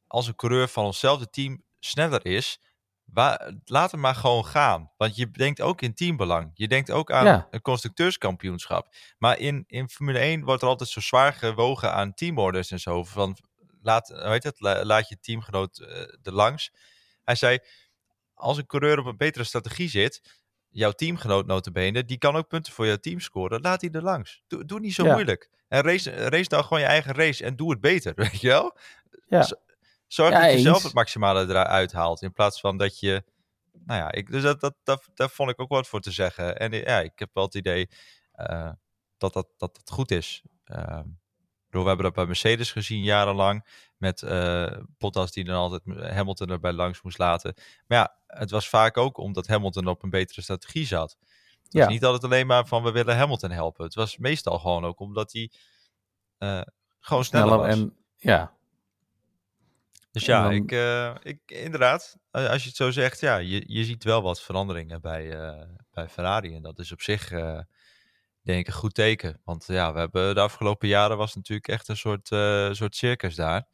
[0.08, 2.60] als een coureur van onszelfde team sneller is,
[3.04, 4.92] wa- laat hem maar gewoon gaan.
[4.98, 6.52] Want je denkt ook in teambelang.
[6.54, 7.48] Je denkt ook aan Ja.
[7.52, 8.96] een constructeurskampioenschap.
[9.18, 13.04] Maar in, in Formule 1 wordt er altijd zo zwaar gewogen aan teamorders en zo.
[13.04, 13.38] Van,
[13.82, 16.72] laat, heet het, La- laat je teamgenoot eh er langs.
[17.24, 17.60] Hij zei,
[18.34, 20.44] als een coureur op een betere strategie zit,
[20.76, 23.62] jouw teamgenoot notabene, die kan ook punten voor jouw team scoren.
[23.62, 24.42] Laat die er langs.
[24.48, 25.14] Doe, doe niet zo Ja.
[25.14, 25.50] moeilijk.
[25.68, 28.78] En race, race dan gewoon je eigen race en doe het beter, weet je wel?
[29.28, 29.48] ja.
[30.08, 33.24] Zorg Ja, dat je zelf het maximale eruit haalt, in plaats van dat je...
[33.86, 36.58] Nou ja, ik, dus dat, dat, dat, daar vond ik ook wat voor te zeggen.
[36.58, 37.90] En ja, ik heb wel het idee
[38.32, 38.72] eh,
[39.18, 40.44] dat, dat, dat goed is.
[40.66, 41.08] Ehm,
[41.82, 43.66] we hebben dat bij Mercedes gezien jarenlang.
[43.98, 44.24] Met
[44.98, 45.82] Bottas die dan altijd
[46.14, 47.54] Hamilton erbij langs moest laten.
[47.88, 51.18] Maar ja, het was vaak ook omdat Hamilton op een betere strategie zat.
[51.64, 51.88] Het was Ja.
[51.90, 53.84] niet altijd alleen maar van we willen Hamilton helpen.
[53.86, 55.52] Het was meestal gewoon ook omdat hij
[56.38, 56.62] eh,
[57.00, 57.76] gewoon sneller, sneller was.
[57.78, 58.54] en ja,
[60.12, 63.84] Dus ja, dan- ik, eh, ik, inderdaad, als je het zo zegt, ja, je, je
[63.84, 65.30] ziet wel wat veranderingen bij,
[65.92, 66.56] bij Ferrari.
[66.56, 67.32] En dat is op zich,
[68.46, 69.42] denk ik, een goed teken.
[69.44, 73.36] Want ja, we hebben de afgelopen jaren was natuurlijk echt een soort, eh, soort circus
[73.36, 73.68] daar.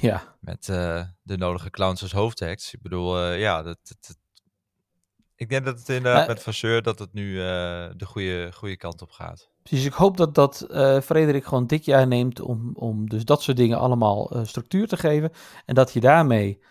[0.00, 2.74] ja, Met eh, de nodige clowns als hoofdacts.
[2.74, 4.16] Ik bedoel, eh, ja, dat, dat, dat-
[5.34, 7.34] ik denk dat het inderdaad met Vasseur dat het nu
[7.96, 9.50] de goede, goede kant op gaat.
[9.62, 9.86] precies.
[9.86, 10.66] Ik hoop dat, dat
[11.04, 15.30] Frederik gewoon dit jaar neemt om, om dus dat soort dingen allemaal structuur te geven.
[15.64, 16.62] En dat je daarmee,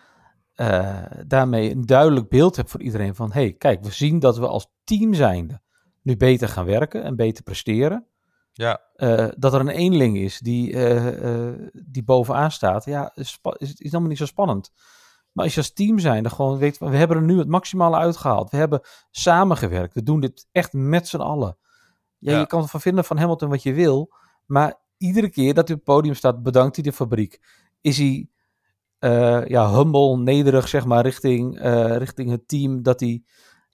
[1.26, 4.66] daarmee een duidelijk beeld hebt voor iedereen van, hey, kijk, we zien dat we als
[4.84, 5.60] team zijnde
[6.06, 8.06] nu beter gaan werken en beter presteren.
[8.52, 13.38] Ja, Eh, dat er een eenling is die, eh, eh, die bovenaan staat, ja, is,
[13.56, 14.72] is, is helemaal niet zo spannend.
[15.32, 17.96] Maar als je als team zijn, dan gewoon weet, we hebben er nu het maximale
[17.96, 18.50] uitgehaald.
[18.50, 19.94] We hebben samengewerkt.
[19.94, 21.56] We doen dit echt met z'n allen.
[22.18, 22.38] Ja, Ja.
[22.38, 24.12] Je kan ervan vinden van Hamilton wat je wil,
[24.46, 27.40] maar iedere keer dat hij op het podium staat, bedankt hij de fabriek.
[27.80, 28.28] Is hij
[29.48, 31.58] ja, humble, nederig, zeg maar, richting,
[31.98, 33.22] richting het team, dat hij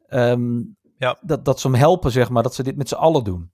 [0.07, 0.61] ehm,
[1.03, 1.19] Ja.
[1.21, 3.53] dat, dat ze hem helpen, zeg maar, dat ze dit met z'n allen doen.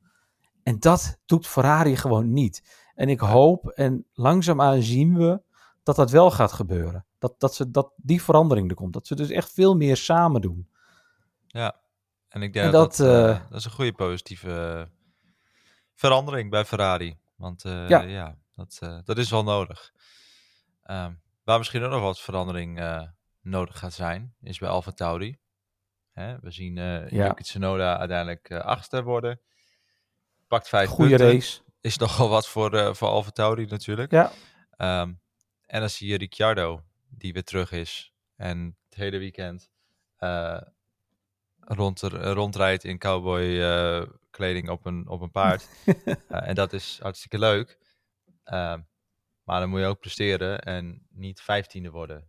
[0.62, 2.86] En dat doet Ferrari gewoon niet.
[2.94, 5.42] En ik hoop, en langzaamaan zien we,
[5.82, 7.06] dat dat wel gaat gebeuren.
[7.18, 8.92] Dat, dat, ze, dat die verandering er komt.
[8.92, 10.68] Dat ze dus echt veel meer samen doen.
[11.46, 11.80] Ja,
[12.28, 14.88] en ik denk En dat, dat, eh, eh, dat is een goede positieve
[15.94, 17.18] verandering bij Ferrari.
[17.36, 18.00] Want eh, Ja.
[18.00, 19.92] ja, dat, dat is wel nodig.
[20.82, 21.12] Ehm,
[21.44, 23.02] waar misschien ook nog wat verandering
[23.40, 25.38] nodig gaat zijn, is bij Alfa Tauri.
[26.18, 27.26] Hè, we zien eh Ja.
[27.26, 29.40] Yuki Tsunoda uiteindelijk eh achtste worden.
[30.46, 31.32] Pakt vijf Goede punten.
[31.32, 31.60] race.
[31.80, 34.10] Is nogal wat voor, eh voor Alfa Tauri natuurlijk.
[34.10, 34.30] Ja,
[34.76, 35.12] Ehm,
[35.66, 38.12] en dan zie je Ricciardo, die weer terug is.
[38.36, 39.70] En het hele weekend
[40.16, 40.60] eh,
[41.60, 43.60] rond, er- rondrijdt in cowboy
[44.30, 45.68] kleding op een, op een paard.
[46.28, 47.78] En dat is hartstikke leuk.
[48.44, 48.80] Ehm,
[49.44, 52.28] maar dan moet je ook presteren en niet vijftiende worden.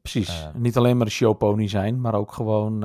[0.00, 0.28] precies.
[0.28, 0.54] Eh.
[0.54, 2.82] Niet alleen maar de showpony zijn, maar ook gewoon...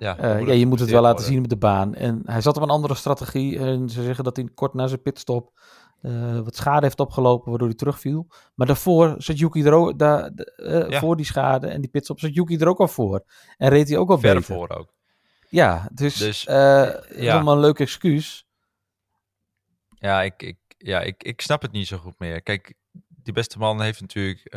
[0.00, 1.94] Ja, Eh, ja, je moet het wel laten zien op de baan.
[1.94, 3.58] En hij zat op een andere strategie.
[3.58, 5.58] En ze zeggen dat hij kort na zijn pitstop
[6.00, 8.26] eh, wat schade heeft opgelopen, waardoor hij terugviel.
[8.54, 10.98] Maar daarvoor zat Yuki er ook, daar, eh, Ja.
[11.00, 13.24] voor die schade en die pitstop zat Yuki er ook al voor.
[13.56, 14.34] En reed hij ook al worden.
[14.40, 14.54] beter.
[14.54, 14.92] Voor ook.
[15.48, 17.32] Ja, dus, Dus, ja.
[17.32, 18.46] allemaal een leuk excuus.
[19.88, 22.42] Ja, ik, ik, ja ik, ik snap het niet zo goed meer.
[22.42, 22.74] Kijk,
[23.08, 24.54] die beste man heeft natuurlijk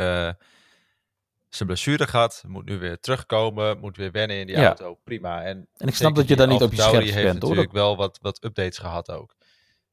[1.55, 2.43] zijn blessure gehad.
[2.47, 3.79] Moet nu weer terugkomen.
[3.79, 4.65] Moet weer wennen in die Ja.
[4.67, 4.95] auto.
[5.03, 5.43] Prima.
[5.43, 7.33] En, En ik snap dat je daar niet op je heeft bent, hoor.
[7.33, 9.35] natuurlijk wel wat, wat updates gehad ook.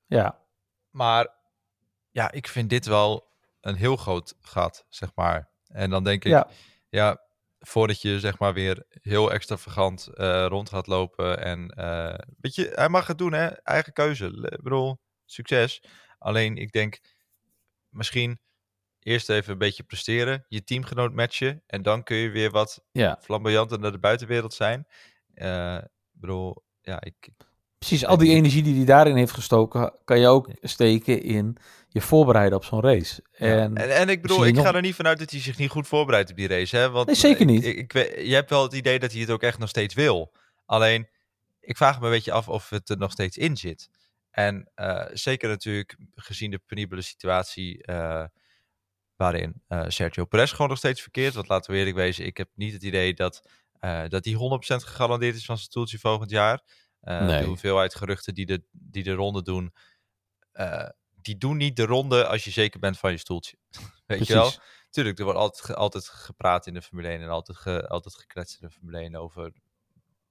[0.06, 0.38] Ja,
[0.90, 1.28] Maar
[2.10, 3.28] ja, ik vind dit wel
[3.60, 5.48] een heel groot gat, zeg maar.
[5.66, 6.48] En dan denk ik, ja,
[6.88, 7.20] ja,
[7.58, 11.42] voordat je zeg maar weer heel extravagant eh rond gaat lopen.
[11.42, 13.46] En eh, weet je, hij mag het doen, hè?
[13.46, 14.26] Eigen keuze.
[14.26, 15.82] Ik bedoel, succes.
[16.18, 17.00] Alleen ik denk,
[17.88, 18.40] misschien
[19.02, 21.62] eerst even een beetje presteren, je teamgenoot matchen.
[21.66, 23.18] En dan kun je weer wat ja.
[23.20, 24.86] flamboyanter naar de buitenwereld zijn.
[25.34, 25.76] eh,
[26.12, 27.30] ik bedoel, ja, ik,
[27.80, 31.56] Precies, al die energie die hij daarin heeft gestoken, kan je ook steken in
[31.88, 33.22] je voorbereiden op zo'n race.
[33.32, 35.86] En, En, en ik bedoel, ik ga er niet vanuit dat hij zich niet goed
[35.86, 36.76] voorbereidt op die race.
[36.76, 36.90] Hè?
[36.90, 37.64] Want Nee, zeker niet.
[37.64, 40.32] Ik, je hebt wel het idee dat hij het ook echt nog steeds wil.
[40.66, 41.08] Alleen,
[41.60, 43.88] ik vraag me een beetje af of het er nog steeds in zit.
[44.30, 48.24] En eh, zeker natuurlijk gezien de penibele situatie eh,
[49.20, 51.34] waarin eh, Sergio Perez gewoon nog steeds verkeert.
[51.34, 54.84] Want laten we eerlijk wezen, ik heb niet het idee dat, eh, dat hij 100%
[54.84, 56.62] gegarandeerd is van zijn stoeltje volgend jaar.
[57.00, 57.40] Eh, Nee.
[57.40, 59.74] De hoeveelheid geruchten die de, die de ronde doen,
[61.22, 63.56] die doen niet de ronde als je zeker bent van je stoeltje.
[64.06, 64.52] Weet je wel?
[64.90, 68.60] Tuurlijk, er wordt altijd, altijd gepraat in de Formule 1 en altijd, ge, altijd gekletst
[68.60, 69.52] in de Formule 1 over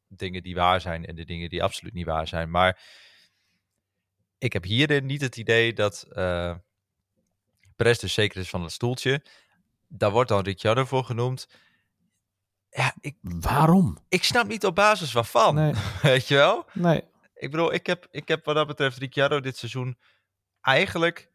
[0.07, 2.49] dingen die waar zijn en de dingen die absoluut niet waar zijn.
[2.49, 2.81] Maar
[4.37, 6.05] ik heb hierin niet het idee dat
[7.79, 9.21] Perez dus zeker is van het stoeltje.
[9.87, 11.47] Daar wordt dan Ricciardo voor genoemd.
[12.69, 13.97] Ja, ik, Waarom?
[14.09, 15.55] ik snap niet op basis waarvan.
[15.55, 16.65] Nee, Weet je wel?
[16.73, 17.03] nee.
[17.33, 19.97] Ik bedoel, ik heb, ik heb wat dat betreft Ricciardo dit seizoen
[20.61, 21.31] eigenlijk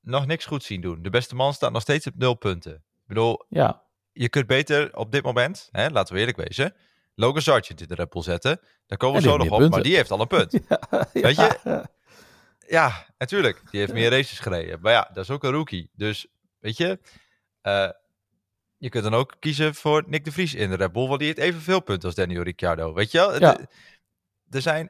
[0.00, 1.02] nog niks goed zien doen.
[1.02, 2.74] De beste man staat nog steeds op nul punten.
[2.74, 6.74] Ik bedoel, Ja, je kunt beter op dit moment, hè, laten we eerlijk wezen,
[7.14, 8.60] Logan Sargent in de Bull zetten.
[8.86, 10.52] Daar komen we zo nog op, maar die heeft al een punt.
[11.12, 11.88] Weet je?
[12.70, 13.62] Ja, natuurlijk.
[13.70, 14.80] Die heeft meer races gereden.
[14.80, 15.90] Maar ja, dat is ook een rookie.
[15.92, 16.26] Dus,
[16.58, 16.98] weet je,
[17.60, 17.90] eh,
[18.76, 21.28] je kunt dan ook kiezen voor Nick de Vries in de Red Bull, want die
[21.28, 22.94] heeft evenveel punten als Daniel Ricciardo.
[22.94, 23.40] Weet je wel?
[23.40, 23.58] Ja.
[24.50, 24.86] Er zijn...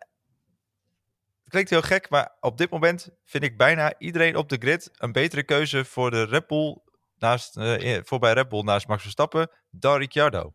[1.42, 4.90] Het klinkt heel gek, maar op dit moment vind ik bijna iedereen op de grid
[4.92, 6.78] een betere keuze voor de Red Bull
[7.18, 10.52] naast, eh, voor bij Red Bull naast Max Verstappen dan Ricciardo.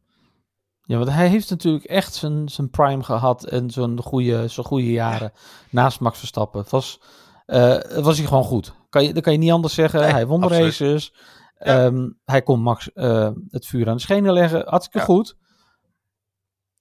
[0.85, 4.91] Ja, want hij heeft natuurlijk echt zijn, zijn prime gehad en zo'n goede, zo'n goede
[4.91, 5.31] jaren
[5.69, 6.59] naast Max Verstappen.
[6.61, 7.01] Het was,
[7.45, 8.73] eh, was hij gewoon goed.
[8.89, 9.99] Kan je, dat kan je niet anders zeggen.
[9.99, 11.13] Nee, hij won de races.
[11.59, 11.85] Ja.
[11.85, 14.67] Ehm, hij kon Max eh, het vuur aan de schenen leggen.
[14.67, 15.03] Hartstikke Ja.
[15.13, 15.35] goed.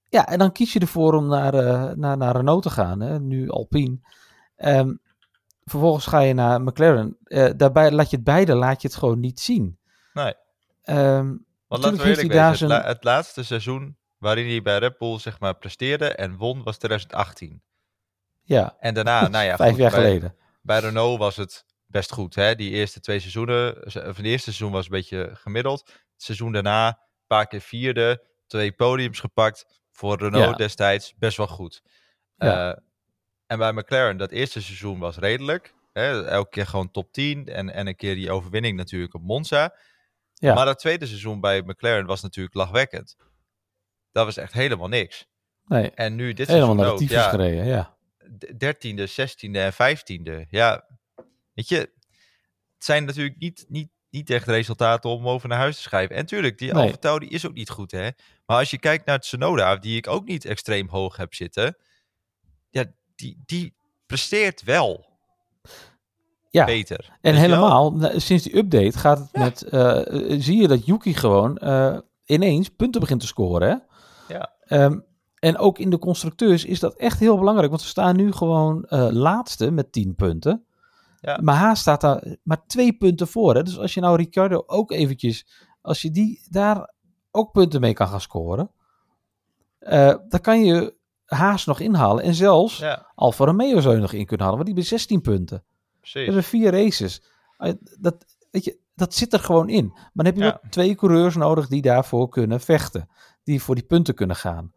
[0.09, 3.01] Ja, en dan kies je ervoor om naar, eh, naar, naar Renault te gaan.
[3.01, 3.21] Hè?
[3.21, 3.99] Nu Alpine.
[4.57, 4.95] Ehm,
[5.65, 7.17] vervolgens ga je naar McLaren.
[7.57, 9.79] Daarbij laat je het beide laat je het gewoon niet zien.
[10.13, 10.35] Nee.
[10.83, 11.35] Ehm,
[11.81, 15.19] Want laten we eerlijk daar het, la- het laatste seizoen waarin hij bij Red Bull
[15.19, 17.63] zeg maar presteerde en won was 2018.
[18.43, 20.37] ja, En daarna, nou ja, vijf goed, jaar bij, geleden.
[20.63, 22.35] bij Renault was het best goed.
[22.35, 22.55] Hè?
[22.55, 25.81] Die eerste twee seizoenen, of het eerste seizoen was een beetje gemiddeld.
[25.87, 29.83] Het seizoen daarna, een paar keer vierde, twee podiums gepakt.
[29.93, 30.53] Voor Renault Ja.
[30.57, 31.83] destijds best wel goed.
[32.37, 32.71] Ja.
[32.73, 32.79] Eh,
[33.47, 35.75] en bij McLaren, dat eerste seizoen was redelijk.
[35.93, 36.25] Hè?
[36.27, 39.75] Elke keer gewoon top 10 en, en een keer die overwinning natuurlijk op Monza.
[40.35, 40.55] Ja.
[40.55, 43.17] Maar dat tweede seizoen bij McLaren was natuurlijk lachwekkend.
[44.13, 45.27] Dat was echt helemaal niks.
[45.65, 47.97] Nee, En nu dit helemaal seizoen ook, ja, gereden, ja.
[48.57, 50.47] dertiende, zestiende en vijftiende.
[50.51, 50.89] Ja,
[51.53, 51.77] weet je,
[52.75, 56.17] het zijn natuurlijk niet, niet, niet echt resultaten om over naar huis te schrijven.
[56.17, 56.97] En tuurlijk, die Nee.
[57.03, 58.09] Alfa is ook niet goed, hè.
[58.47, 61.77] Maar als je kijkt naar het Sonoda, die ik ook niet extreem hoog heb zitten,
[62.71, 65.14] ja, die, die presteert wel
[66.55, 67.19] Ja, beter.
[67.21, 67.41] en wel?
[67.41, 69.41] helemaal, sinds die update gaat het Ja.
[69.43, 73.77] met, eh, zie je dat Yuki gewoon eh, ineens punten begint te scoren, hè?
[74.35, 74.53] Ja.
[74.61, 74.99] Ehm,
[75.39, 78.85] en ook in de constructeurs is dat echt heel belangrijk, want ze staan nu gewoon
[78.85, 80.65] eh, laatste met 10 punten.
[81.21, 81.39] Ja.
[81.43, 83.63] Maar Haas staat daar maar twee punten voor, hè?
[83.63, 85.47] Dus als je nou Ricardo ook eventjes,
[85.81, 86.93] als je die daar
[87.31, 88.71] ook punten mee kan gaan scoren,
[90.29, 92.25] dan kan je Haas nog inhalen.
[92.25, 95.21] En zelfs Ja, Alfa Romeo zou je nog in kunnen halen, want die hebben 16
[95.21, 95.65] punten.
[96.11, 96.27] Precies.
[96.27, 97.23] Er zijn vier races.
[97.59, 99.87] Eh, Dat, weet je, dat zit er gewoon in.
[99.95, 100.59] Maar dan heb je Ja.
[100.61, 103.09] wel twee coureurs nodig die daarvoor kunnen vechten.
[103.45, 104.73] Die voor die punten kunnen gaan.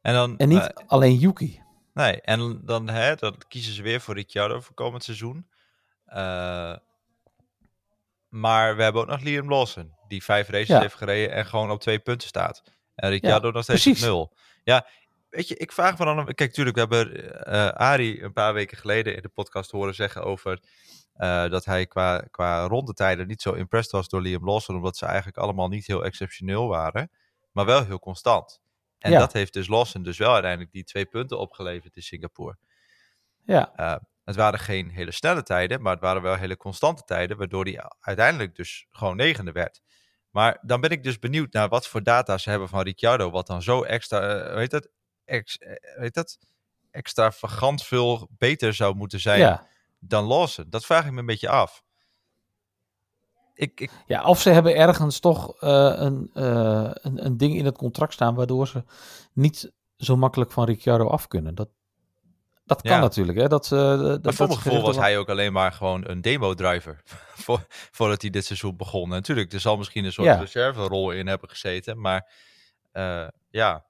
[0.00, 1.62] En dan, En niet alleen Yuki.
[1.94, 5.46] Nee, en dan, hè, dan kiezen ze weer voor Ricciardo voor komend seizoen.
[6.04, 6.76] Eh,
[8.28, 10.80] maar we hebben ook nog Liam Lawson, die vijf races Ja.
[10.80, 12.62] heeft gereden en gewoon op twee punten staat.
[12.94, 14.32] En Ricciardo nog steeds op nul.
[14.64, 14.86] Ja,
[15.34, 16.34] weet je, ik vraag me dan...
[16.34, 20.22] Kijk, tuurlijk, we hebben eh Arie een paar weken geleden in de podcast horen zeggen
[20.24, 20.60] over...
[21.14, 25.06] eh, dat hij qua, qua rondetijden niet zo impressed was door Liam Lawson, omdat ze
[25.06, 27.10] eigenlijk allemaal niet heel exceptioneel waren,
[27.52, 28.60] maar wel heel constant.
[28.98, 29.18] En Ja.
[29.18, 32.56] dat heeft dus Lawson dus wel uiteindelijk die twee punten opgeleverd in Singapore.
[33.44, 37.36] Ja, Eh, het waren geen hele snelle tijden, maar het waren wel hele constante tijden,
[37.36, 39.80] waardoor hij uiteindelijk dus gewoon negende werd.
[40.30, 43.46] Maar dan ben ik dus benieuwd naar wat voor data ze hebben van Ricciardo, wat
[43.46, 44.88] dan zo extra, eh, weet dat,
[45.24, 46.38] ex, eh, weet dat,
[46.90, 49.66] extravagant veel beter zou moeten zijn ja.
[49.98, 50.64] dan Lawson.
[50.68, 51.82] Dat vraag ik me een beetje af.
[53.54, 57.64] Ik, ik, ja, of ze hebben ergens toch eh, een, eh, een, een ding in
[57.64, 58.34] het contract staan...
[58.34, 58.84] waardoor ze
[59.32, 61.54] niet zo makkelijk van Ricciardo af kunnen.
[61.54, 61.68] Dat,
[62.64, 62.98] dat kan Ja.
[63.00, 63.38] natuurlijk.
[63.38, 63.48] Hè?
[63.48, 67.02] Dat, ze dat, maar voor mijn gevoel was hij ook alleen maar gewoon een demo-driver.
[67.44, 69.02] voor, voordat hij dit seizoen begon.
[69.02, 70.34] En natuurlijk, er zal misschien een soort Ja.
[70.36, 72.00] reserverol in hebben gezeten.
[72.00, 72.32] Maar
[73.50, 73.84] ja,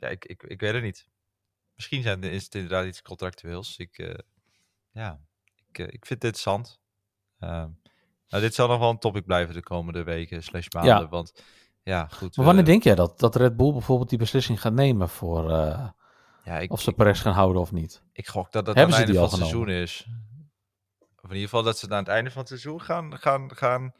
[0.00, 1.08] ja, ik, ik, ik weet het niet.
[1.74, 3.76] Misschien zijn, is het inderdaad iets contractueels.
[3.76, 4.14] Ik, uh,
[4.90, 5.20] ja,
[5.68, 6.80] ik, uh, ik vind het interessant.
[7.40, 7.48] Uh,
[8.28, 11.00] nou, dit zal nog wel een topic blijven de komende weken slash maanden.
[11.00, 11.08] Ja.
[11.08, 11.42] Want
[11.82, 12.36] ja, goed.
[12.36, 15.50] Maar wanneer denk jij dat, dat Red Bull bijvoorbeeld die beslissing gaat nemen voor
[16.44, 18.02] ja, ik, of ze Perez gaan houden of niet?
[18.12, 20.06] Ik gok dat dat Hebben aan het einde van het seizoen is.
[21.00, 23.56] Of in ieder geval dat ze het aan het einde van het seizoen gaan, gaan,
[23.56, 23.94] gaan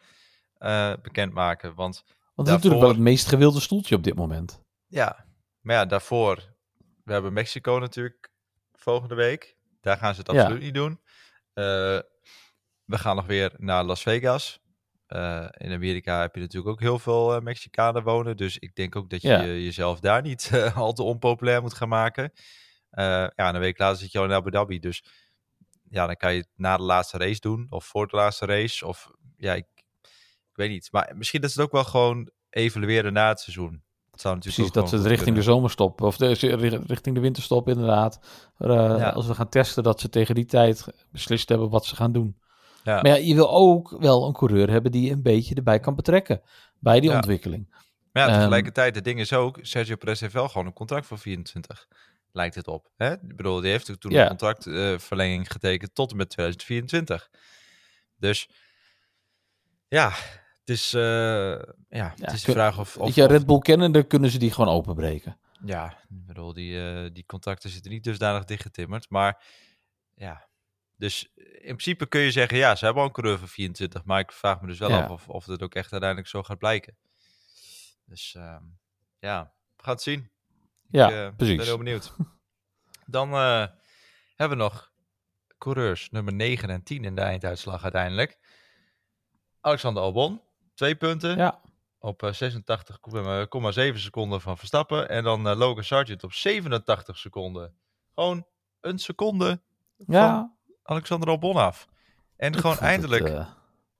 [1.03, 1.75] bekendmaken.
[1.75, 4.63] Want, want het is natuurlijk wel het meest gewilde stoeltje op dit moment.
[4.87, 5.25] Ja,
[5.61, 6.51] maar ja, daarvoor
[7.05, 8.31] we hebben Mexico natuurlijk
[8.73, 9.57] volgende week.
[9.81, 10.91] Daar gaan ze het absoluut niet doen.
[11.55, 11.65] Uh,
[12.85, 14.61] we gaan nog weer naar Las Vegas.
[15.09, 18.37] Uh, in Amerika heb je natuurlijk ook heel veel uh, Mexicanen wonen.
[18.37, 19.45] Dus ik denk ook dat je ja.
[19.45, 22.33] jezelf daar niet al te onpopulair moet gaan maken.
[22.91, 24.79] ja, een week later zit je al in Abu Dhabi.
[24.79, 25.05] Dus
[25.89, 27.67] ja, dan kan je het na de laatste race doen.
[27.71, 28.87] Of voor de laatste race.
[28.87, 29.67] Of ja, ik,
[30.51, 30.89] ik weet niet.
[30.93, 33.85] Maar misschien dat ze het ook wel gewoon evalueren na het seizoen.
[34.23, 36.29] Precies, dat ze het richting de zomerstop of de,
[36.87, 38.21] richting de winterstop inderdaad.
[38.59, 42.13] Uh, Als we gaan testen, dat ze tegen die tijd beslist hebben wat ze gaan
[42.13, 42.39] doen.
[42.85, 42.95] Ja.
[42.95, 46.41] Maar ja, je wil ook wel een coureur hebben die een beetje erbij kan betrekken
[46.79, 47.69] bij die ontwikkeling.
[48.13, 51.07] Maar ja, ehm, tegelijkertijd, het ding is ook, Sergio Perez heeft wel gewoon een contract
[51.07, 51.89] voor 24,
[52.33, 52.91] lijkt het op.
[52.97, 53.13] Hè?
[53.13, 57.31] Ik bedoel, die heeft toen een contractverlenging uh, getekend tot en met 2024.
[58.17, 58.49] Dus
[59.89, 60.13] ja,
[60.65, 61.03] dus uh,
[61.89, 62.97] ja, het is de vraag of...
[62.97, 65.39] of je, Red Bull kennende kunnen ze die gewoon openbreken.
[65.65, 69.11] Ja, ik bedoel, die, uh, die contacten zitten niet dusdanig dichtgetimmerd.
[69.11, 69.45] Maar
[70.15, 70.49] ja,
[70.97, 74.05] dus in principe kun je zeggen, ja, ze hebben al een coureur van 24.
[74.05, 76.59] Maar ik vraag me dus wel af of, of het ook echt uiteindelijk zo gaat
[76.59, 76.97] blijken.
[78.05, 78.57] Dus uh,
[79.19, 80.31] ja, we gaan het zien.
[80.91, 81.57] Ja, ik, uh, precies.
[81.57, 82.13] ben heel benieuwd.
[83.07, 83.33] Dan
[84.37, 84.93] hebben we nog
[85.59, 88.39] coureurs nummer 9 en 10 in de einduitslag uiteindelijk.
[89.61, 90.43] Alexander Albon,
[90.81, 91.37] Twee punten.
[91.37, 91.61] Ja.
[91.99, 92.31] Op 86,7
[93.77, 95.09] eh, seconden van Verstappen.
[95.09, 97.75] En dan uh, Logan Sargent op 87 seconden.
[98.15, 98.47] Gewoon
[98.81, 99.61] een seconde
[99.97, 100.37] ja.
[100.37, 101.89] van Alexander Albon af.
[102.37, 103.47] En gewoon eindelijk, het, uh...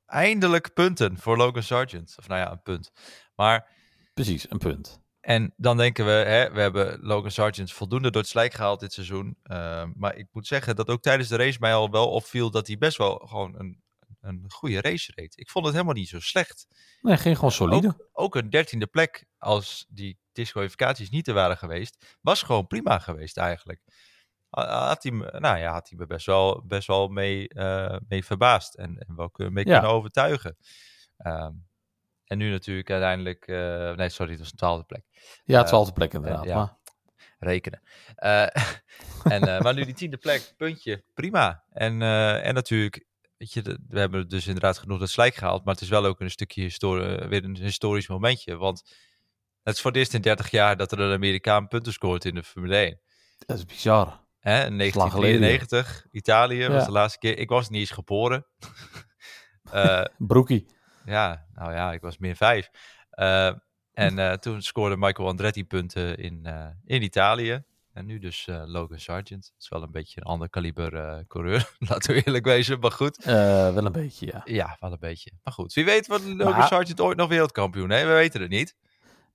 [0.07, 2.15] eindelijk punten voor Logan Sargent.
[2.19, 2.93] Of nou ja, een punt.
[3.35, 3.69] Maar...
[4.15, 5.01] Precies, een punt.
[5.21, 8.93] En dan denken we, hè, we hebben Logan Sargent voldoende door het slijk gehaald dit
[8.93, 9.37] seizoen.
[9.45, 12.67] Uh, maar ik moet zeggen dat ook tijdens de race mij al wel opviel dat
[12.67, 13.83] hij best wel gewoon een
[14.21, 15.39] een goede race reed.
[15.39, 16.67] Ik vond het helemaal niet zo slecht.
[17.01, 17.89] Nee, ging gewoon solide.
[17.89, 22.99] Ook, ook een dertiende plek, als die disqualificaties niet er waren geweest, was gewoon prima
[22.99, 23.83] geweest eigenlijk.
[24.51, 28.25] Had hij, me, nou ja, had hij me best wel, best wel mee, uh, mee
[28.25, 29.73] verbaasd en, en wel mee ja.
[29.73, 30.57] kunnen overtuigen.
[31.27, 31.69] Um,
[32.25, 35.05] en nu natuurlijk uiteindelijk, uh, nee sorry, het was een twaalfde plek.
[35.45, 36.45] Ja, twaalfde plek inderdaad.
[36.45, 36.55] ja.
[36.55, 36.79] Maar
[37.39, 37.83] rekenen.
[39.25, 41.65] En, maar nu die tiende plek, puntje, prima.
[41.71, 42.03] En,
[42.43, 43.07] en natuurlijk
[43.41, 45.65] weet je, we hebben dus inderdaad genoeg dat slijk gehaald.
[45.65, 48.57] Maar het is wel ook een stukje historie, weer een historisch momentje.
[48.57, 48.83] Want
[49.63, 52.35] het is voor het eerst in 30 jaar dat er een Amerikaan punten scoort in
[52.35, 53.01] de Formule 1.
[53.47, 54.25] Dat is bizar.
[54.39, 57.39] Hè, in 1993, Italië was de laatste keer.
[57.39, 58.47] Ik was niet eens geboren.
[59.75, 60.67] uh, Broekie.
[61.05, 62.71] Ja, nou ja, ik was meer vijf.
[63.15, 63.47] Uh,
[63.93, 66.47] en uh, toen scoorde Michael Andretti punten in,
[66.85, 67.65] in Italië.
[67.93, 69.45] En nu dus uh, Logan Sargent.
[69.45, 72.93] Het is wel een beetje een ander kaliber uh, coureur, laten we eerlijk wezen, maar
[72.93, 73.19] goed.
[73.19, 73.25] Uh,
[73.75, 74.41] wel een beetje, ja.
[74.45, 75.31] Ja, wel een beetje.
[75.43, 76.67] Maar goed, wie weet wordt Logan maar...
[76.67, 78.07] Sargent ooit nog wereldkampioen, hè?
[78.07, 78.77] We weten het niet.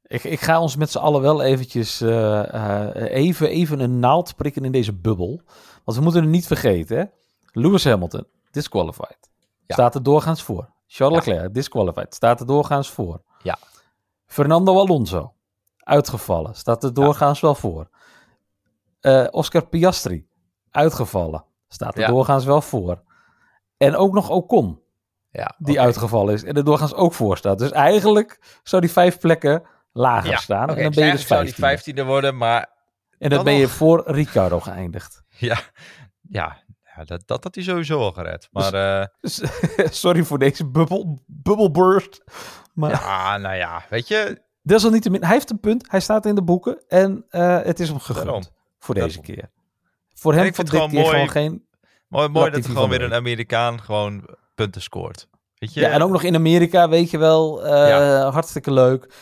[0.07, 4.71] Ik, ik ga ons met z'n allen wel eventjes even, even een naald prikken in
[4.71, 5.41] deze bubbel.
[5.83, 7.03] Want we moeten het niet vergeten, hè.
[7.51, 9.29] Lewis Hamilton, disqualified.
[9.65, 9.73] Ja.
[9.73, 10.73] Staat er doorgaans voor.
[10.87, 12.15] Charles Leclerc, disqualified.
[12.15, 13.21] Staat er doorgaans voor.
[13.43, 13.57] Ja.
[14.25, 15.33] Fernando Alonso,
[15.77, 16.55] uitgevallen.
[16.55, 17.89] Staat er doorgaans wel voor.
[19.05, 20.27] Uh, Oscar Piastri,
[20.71, 21.45] uitgevallen.
[21.67, 22.07] Staat er ja.
[22.07, 23.03] doorgaans wel voor.
[23.77, 24.81] En ook nog Ocon,
[25.31, 25.85] ja, die okay.
[25.85, 26.43] uitgevallen is.
[26.43, 27.59] En er doorgaans ook voor staat.
[27.59, 30.63] Dus eigenlijk zou die vijf plekken lager ja, staan.
[30.63, 32.73] Okay, en dan ben je dus zou die vijftiende worden, maar...
[33.17, 35.23] En dan ben je voor Ricardo geëindigd.
[35.37, 35.59] Ja,
[36.21, 36.57] ja,
[36.95, 38.47] ja dat, dat had hij sowieso al gered.
[38.51, 38.71] Maar,
[39.19, 39.87] dus, uh...
[40.03, 42.23] Sorry voor deze bubbel, bubbelburst.
[42.73, 42.91] Maar...
[42.91, 44.43] Ja, nou ja, weet je...
[44.61, 45.91] Desalniettemin, hij heeft een punt.
[45.91, 46.83] Hij staat in de boeken.
[46.87, 48.25] En uh, het is hem gegund.
[48.25, 48.43] Daarom
[48.85, 49.49] voor deze keer.
[50.13, 51.67] Voor hem vond ik gewoon, gewoon geen.
[52.07, 55.27] Mooi, mooi dat er gewoon weer een Amerikaan gewoon punten scoort.
[55.55, 55.79] Weet je?
[55.79, 58.29] Ja, en ook nog in Amerika, weet je wel, uh, ja.
[58.29, 59.13] hartstikke leuk.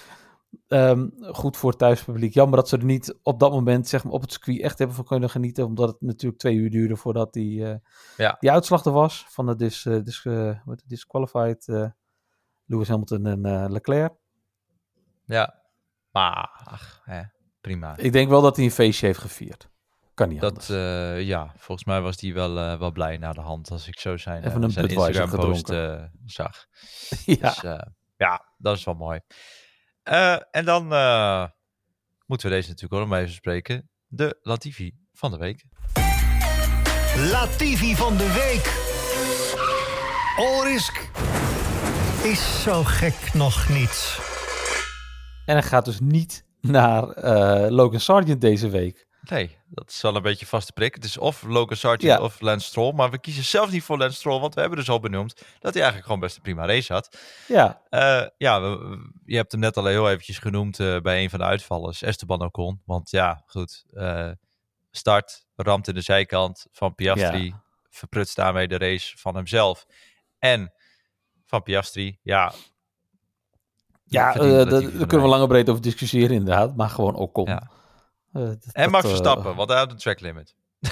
[0.67, 2.33] Um, goed voor het thuispubliek.
[2.33, 4.95] Jammer dat ze er niet op dat moment zeg maar, op het circuit echt hebben
[4.95, 5.65] van kunnen genieten.
[5.65, 7.75] Omdat het natuurlijk twee uur duurde voordat die, uh,
[8.17, 8.37] ja.
[8.39, 9.25] die uitslag er was.
[9.29, 10.27] Van de dis, uh, dis,
[10.85, 11.67] disqualified
[12.65, 14.13] Lewis Hamilton en Leclerc.
[15.25, 15.61] Ja,
[16.11, 17.32] maar ach, hè
[17.63, 17.97] prima.
[17.97, 19.69] Ik denk wel dat hij een feestje heeft gevierd.
[20.13, 23.41] Kan niet dat, uh, ja, volgens mij was hij wel, uh, wel blij naar de
[23.41, 25.67] hand als ik zo zijn, Even uh, zijn Instagram post
[26.25, 26.65] zag.
[27.25, 27.35] ja.
[27.35, 27.61] Dus,
[28.17, 29.19] ja, dat is wel mooi.
[30.51, 31.55] en dan moeten
[32.25, 33.89] moeten we deze natuurlijk ook nog even spreken.
[34.07, 35.63] De Latifi van de week.
[37.31, 38.91] Latifi van de week.
[40.35, 41.09] Allrisk
[42.23, 44.19] is zo gek nog niet.
[45.45, 49.07] En hij gaat dus niet naar eh, Logan Sargent deze week.
[49.21, 50.95] Nee, dat is wel een beetje vaste prik.
[50.95, 52.21] Het is of Logan Sargent Ja.
[52.21, 52.93] of Lance Stroll.
[52.93, 55.73] Maar we kiezen zelf niet voor Lance Stroll, want we hebben dus al benoemd dat
[55.73, 57.17] hij eigenlijk gewoon best een prima race had.
[57.47, 61.29] Ja, Eh, ja, we- je hebt hem net al heel eventjes genoemd eh, bij een
[61.29, 62.81] van de uitvallers, Esteban Ocon.
[62.85, 63.85] Want ja, goed,
[64.91, 67.63] start, ramt in de zijkant van Piastri, Ja.
[67.89, 69.85] verprutst daarmee de race van hemzelf.
[70.39, 70.73] En
[71.45, 72.53] van Piastri, ja.
[74.13, 76.75] Ja eh, Latifi daar kunnen we lang en breed over discussiëren inderdaad.
[76.75, 77.47] Maar gewoon ook kom.
[77.47, 77.69] Ja.
[78.33, 80.55] Eh, En Max Verstappen, want hij had een track limit.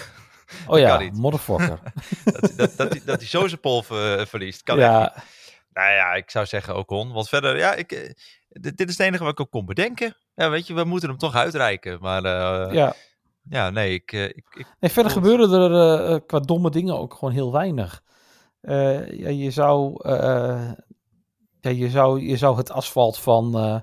[0.68, 1.80] Oh ja, motherfucker.
[2.24, 5.24] dat, dat, dat, hij- dat hij zo zijn pol ver- verliest, kan echt ja, niet.
[5.74, 7.12] Nou ja, ik zou zeggen Ocon.
[7.12, 8.12] Want verder, ja, ik, eh,
[8.50, 10.16] dit, dit is het enige wat ik ook kon bedenken.
[10.36, 11.98] Ja, weet je, we moeten hem toch uitreiken.
[12.02, 12.94] Maar eh, ja.
[13.50, 13.70] ja.
[13.70, 17.14] nee, ik, eh, ik, ik Nee, verder gebeuren er eh, eh, qua domme dingen ook
[17.14, 18.02] gewoon heel weinig.
[18.62, 20.72] Eh, ja, je, zou, eh,
[21.62, 23.80] ja, je, zou, je zou het asfalt van, eh,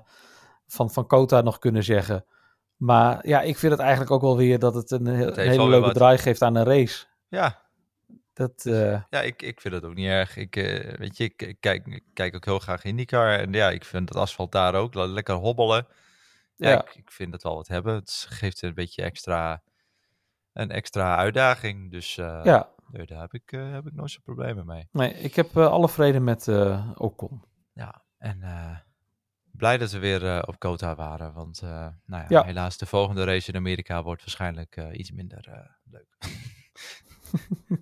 [0.67, 2.25] van, van Kota nog kunnen zeggen.
[2.75, 5.93] Maar ja, ik vind het eigenlijk ook wel weer dat het een, hele leuke wat.
[5.95, 7.05] draai geeft aan een race.
[7.27, 7.61] ja,
[8.33, 10.37] Dat, eh, ja ik, ik vind het ook niet erg.
[10.37, 13.39] Ik, eh, weet je, ik, ik kijk, ik kijk ook heel graag IndyCar.
[13.39, 15.87] En ja, ik vind het asfalt daar ook le- lekker hobbelen.
[16.55, 16.81] Ja, Ja.
[16.81, 17.95] Ik, ik vind het wel wat hebben.
[17.95, 19.61] Het geeft een beetje extra,
[20.53, 21.91] een extra uitdaging.
[21.91, 22.43] Dus ja,
[23.05, 24.87] daar heb ik, heb ik nooit zo'n problemen mee.
[24.91, 26.47] nee, ik heb alle vrede met
[26.97, 27.43] Ocon.
[27.73, 28.77] Ja, en eh,
[29.51, 31.33] blij dat we weer eh, op Kota waren.
[31.33, 31.69] Want eh,
[32.05, 32.43] nou ja, Ja.
[32.43, 36.15] helaas, de volgende race in Amerika wordt waarschijnlijk iets minder leuk.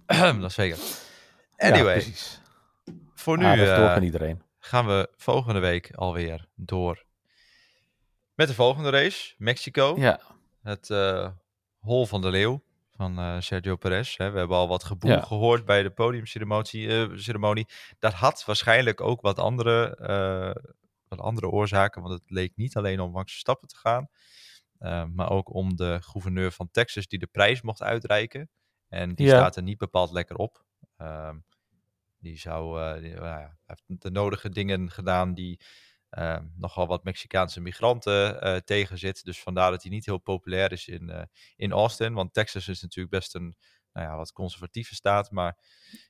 [0.41, 0.77] dat zeker.
[1.57, 2.13] Ja, Anyway,
[3.13, 3.45] voor nu
[4.03, 4.41] iedereen.
[4.59, 7.05] gaan we volgende week alweer door
[8.33, 9.95] met de volgende race, Mexico.
[9.97, 10.19] Ja,
[10.61, 11.29] Het eh
[11.79, 12.63] hol van de leeuw
[12.97, 14.17] van eh, Sergio Perez.
[14.17, 14.31] Hè.
[14.31, 15.21] We hebben al wat geboel Ja.
[15.21, 16.87] gehoord bij de podiumceremonie.
[16.87, 17.67] eh, ceremonie.
[17.99, 20.71] Dat had waarschijnlijk ook wat andere, eh,
[21.07, 24.09] wat andere oorzaken, want het leek niet alleen om Max Verstappen te gaan,
[25.13, 28.49] maar ook om de gouverneur van Texas die de prijs mocht uitreiken.
[28.87, 29.37] En die Ja.
[29.37, 30.65] staat er niet bepaald lekker op.
[30.97, 31.37] Ehm,
[32.19, 35.59] die zou, die- nou ja, heeft de nodige dingen gedaan die
[36.17, 39.23] eh, nogal wat Mexicaanse migranten eh tegenzit.
[39.23, 41.23] Dus vandaar dat hij niet heel populair is in, eh,
[41.55, 42.13] in Austin.
[42.13, 43.55] Want Texas is natuurlijk best een
[43.93, 45.31] nou ja, wat conservatieve staat.
[45.31, 45.57] Maar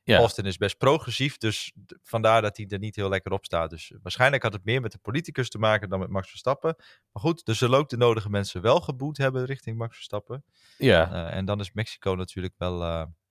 [0.03, 0.17] ja.
[0.17, 1.37] Austin is best progressief.
[1.37, 3.69] Dus vandaar dat hij er niet heel lekker op staat.
[3.69, 6.75] Dus waarschijnlijk had het meer met de politicus te maken dan met Max Verstappen.
[7.11, 10.43] Maar goed, er zullen ook de nodige mensen wel geboet hebben richting Max Verstappen.
[10.77, 11.11] ja.
[11.11, 12.77] Eh, en dan is Mexico natuurlijk wel,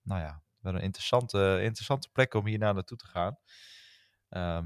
[0.02, 3.38] nou ja, wel een interessante, interessante plek om hier naar naartoe te gaan.
[4.28, 4.64] Ehm,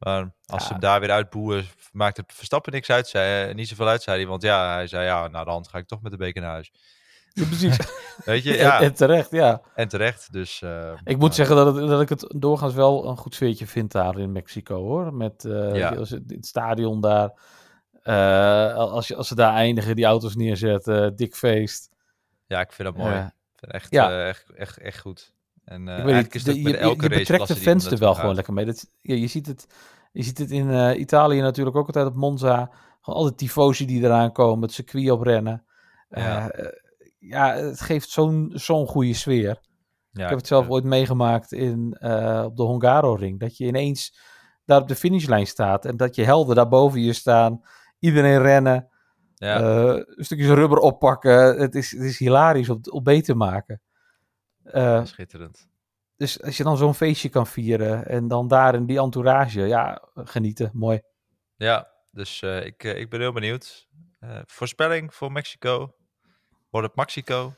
[0.00, 3.08] maar als ze hem daar weer uitboeien, maakt het Verstappen niks uit.
[3.08, 4.26] Zei, eh, niet zoveel uit, zei hij.
[4.26, 6.50] Want ja, hij zei, ja, naar de hand ga ik toch met de beker naar
[6.50, 6.72] huis.
[7.32, 7.76] Ja, precies.
[8.24, 9.60] Weet je, ja, en terecht, ja.
[9.74, 10.32] en terecht.
[10.32, 13.66] Dus, eh, Ik moet zeggen dat, het, dat ik het doorgaans wel een goed sfeertje
[13.66, 15.14] vind daar in Mexico hoor.
[15.14, 15.94] Met eh, Ja.
[15.94, 17.30] het, stadion daar.
[18.74, 21.88] als, je, als ze daar eindigen, die auto's neerzetten, dik feest.
[22.46, 23.14] Ja, ik vind dat mooi.
[23.14, 23.20] Ik
[23.56, 24.26] vind het echt, ja.
[24.26, 25.32] echt, echt, echt goed.
[25.70, 28.64] En uh, is dat je, betrekt de fans er wel gewoon lekker mee.
[28.64, 29.66] Dat, ja, je, ziet het,
[30.12, 32.70] je ziet het in eh, Italië natuurlijk ook altijd op Monza.
[33.00, 35.64] Gewoon al die tifosi die eraan komen, het circuit oprennen.
[36.08, 36.50] Ja.
[36.50, 36.72] Eh, eh,
[37.18, 39.60] ja, het geeft zo'n zo'n goede sfeer.
[40.10, 41.96] Ja, ik heb het zelf ooit meegemaakt in,
[42.44, 43.40] op de Hongaro-ring.
[43.40, 44.18] Dat je ineens
[44.64, 47.60] daar op de finishlijn staat en dat je helden daar boven je staan.
[47.98, 48.88] Iedereen rennen,
[49.34, 51.60] ja, stukjes rubber oppakken.
[51.60, 53.80] Het is, het is hilarisch om, om mee te maken.
[54.72, 55.68] Eh, schitterend.
[56.16, 60.08] dus als je dan zo'n feestje kan vieren en dan daar in die entourage, ja,
[60.14, 61.00] genieten, mooi.
[61.56, 63.88] Ja, dus eh, ik, eh, ik ben heel benieuwd.
[64.46, 65.94] Voorspelling voor Mexico.
[66.70, 67.54] Wordt het Mexico?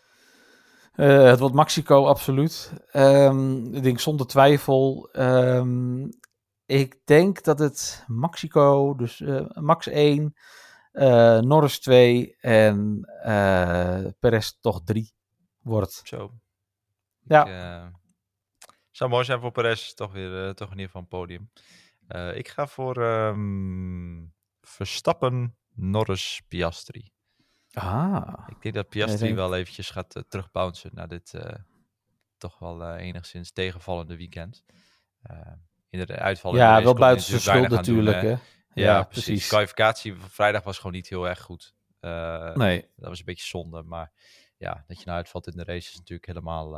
[0.92, 2.72] Het wordt Mexico, absoluut.
[2.90, 5.08] Ehm, ik denk zonder twijfel.
[5.12, 6.08] Ehm,
[6.66, 9.22] ik denk dat het Mexico, dus
[9.54, 10.34] Max 1,
[10.92, 13.00] eh Norris 2 en
[14.20, 15.14] Perez toch 3
[15.62, 16.00] wordt.
[16.04, 16.30] Zo.
[17.24, 17.42] Ja.
[17.46, 17.86] Ik, eh,
[18.90, 19.92] zou mooi zijn voor Perez.
[19.92, 21.50] Toch weer, eh, toch in ieder geval een podium.
[22.06, 24.24] Eh, ik ga voor ehm,
[24.60, 27.10] Verstappen, Norris, Piastri.
[27.72, 31.34] Ah, Ik denk dat Piastri denk- wel eventjes gaat uh, terugbouncen na dit
[32.38, 34.64] toch wel enigszins tegenvallende weekend.
[35.90, 38.22] In de uitval de ja, wel buiten zijn schuld doen, natuurlijk.
[38.22, 38.36] hè.
[38.74, 39.48] Ja, precies.
[39.48, 41.74] Kwalificatie van vrijdag was gewoon niet heel erg goed.
[42.54, 44.12] Nee, Dat was een beetje zonde, maar
[44.56, 46.70] ja, dat je nou uitvalt in de race is natuurlijk helemaal,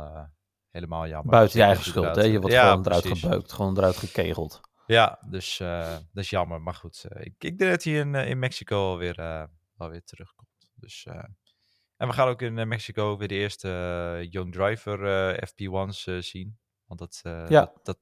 [0.75, 1.31] helemaal jammer.
[1.31, 2.15] buiten je eigen schuld.
[2.15, 2.21] Hè?
[2.21, 4.61] Je wordt Ja, gewoon eruit gebeukt, gewoon eruit gekegeld.
[4.85, 6.61] Ja, dus eh, dat is jammer.
[6.61, 9.43] Maar goed, eh, ik, ik denk dat hij in, eh, in Mexico alweer, eh
[9.77, 10.49] alweer terugkomt.
[10.75, 11.23] Dus, uh,
[11.97, 14.99] en we gaan ook in Mexico weer de eerste Young Driver
[15.47, 16.57] FP1's zien.
[16.85, 17.47] Want dat, ja.
[17.47, 17.99] dat, dat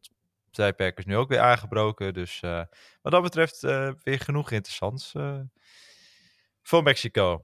[0.52, 2.14] tijdperk is nu ook weer aangebroken.
[2.14, 2.40] Dus
[3.02, 3.62] wat dat betreft
[4.04, 5.14] weer genoeg interessants
[6.62, 7.44] voor Mexico.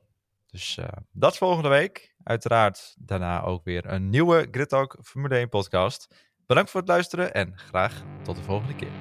[0.51, 2.15] Dus uh, dat volgende week.
[2.23, 6.07] Uiteraard daarna ook weer een nieuwe Grid Talk Formule 1 podcast.
[6.45, 8.91] Bedankt voor het luisteren en graag tot de volgende keer.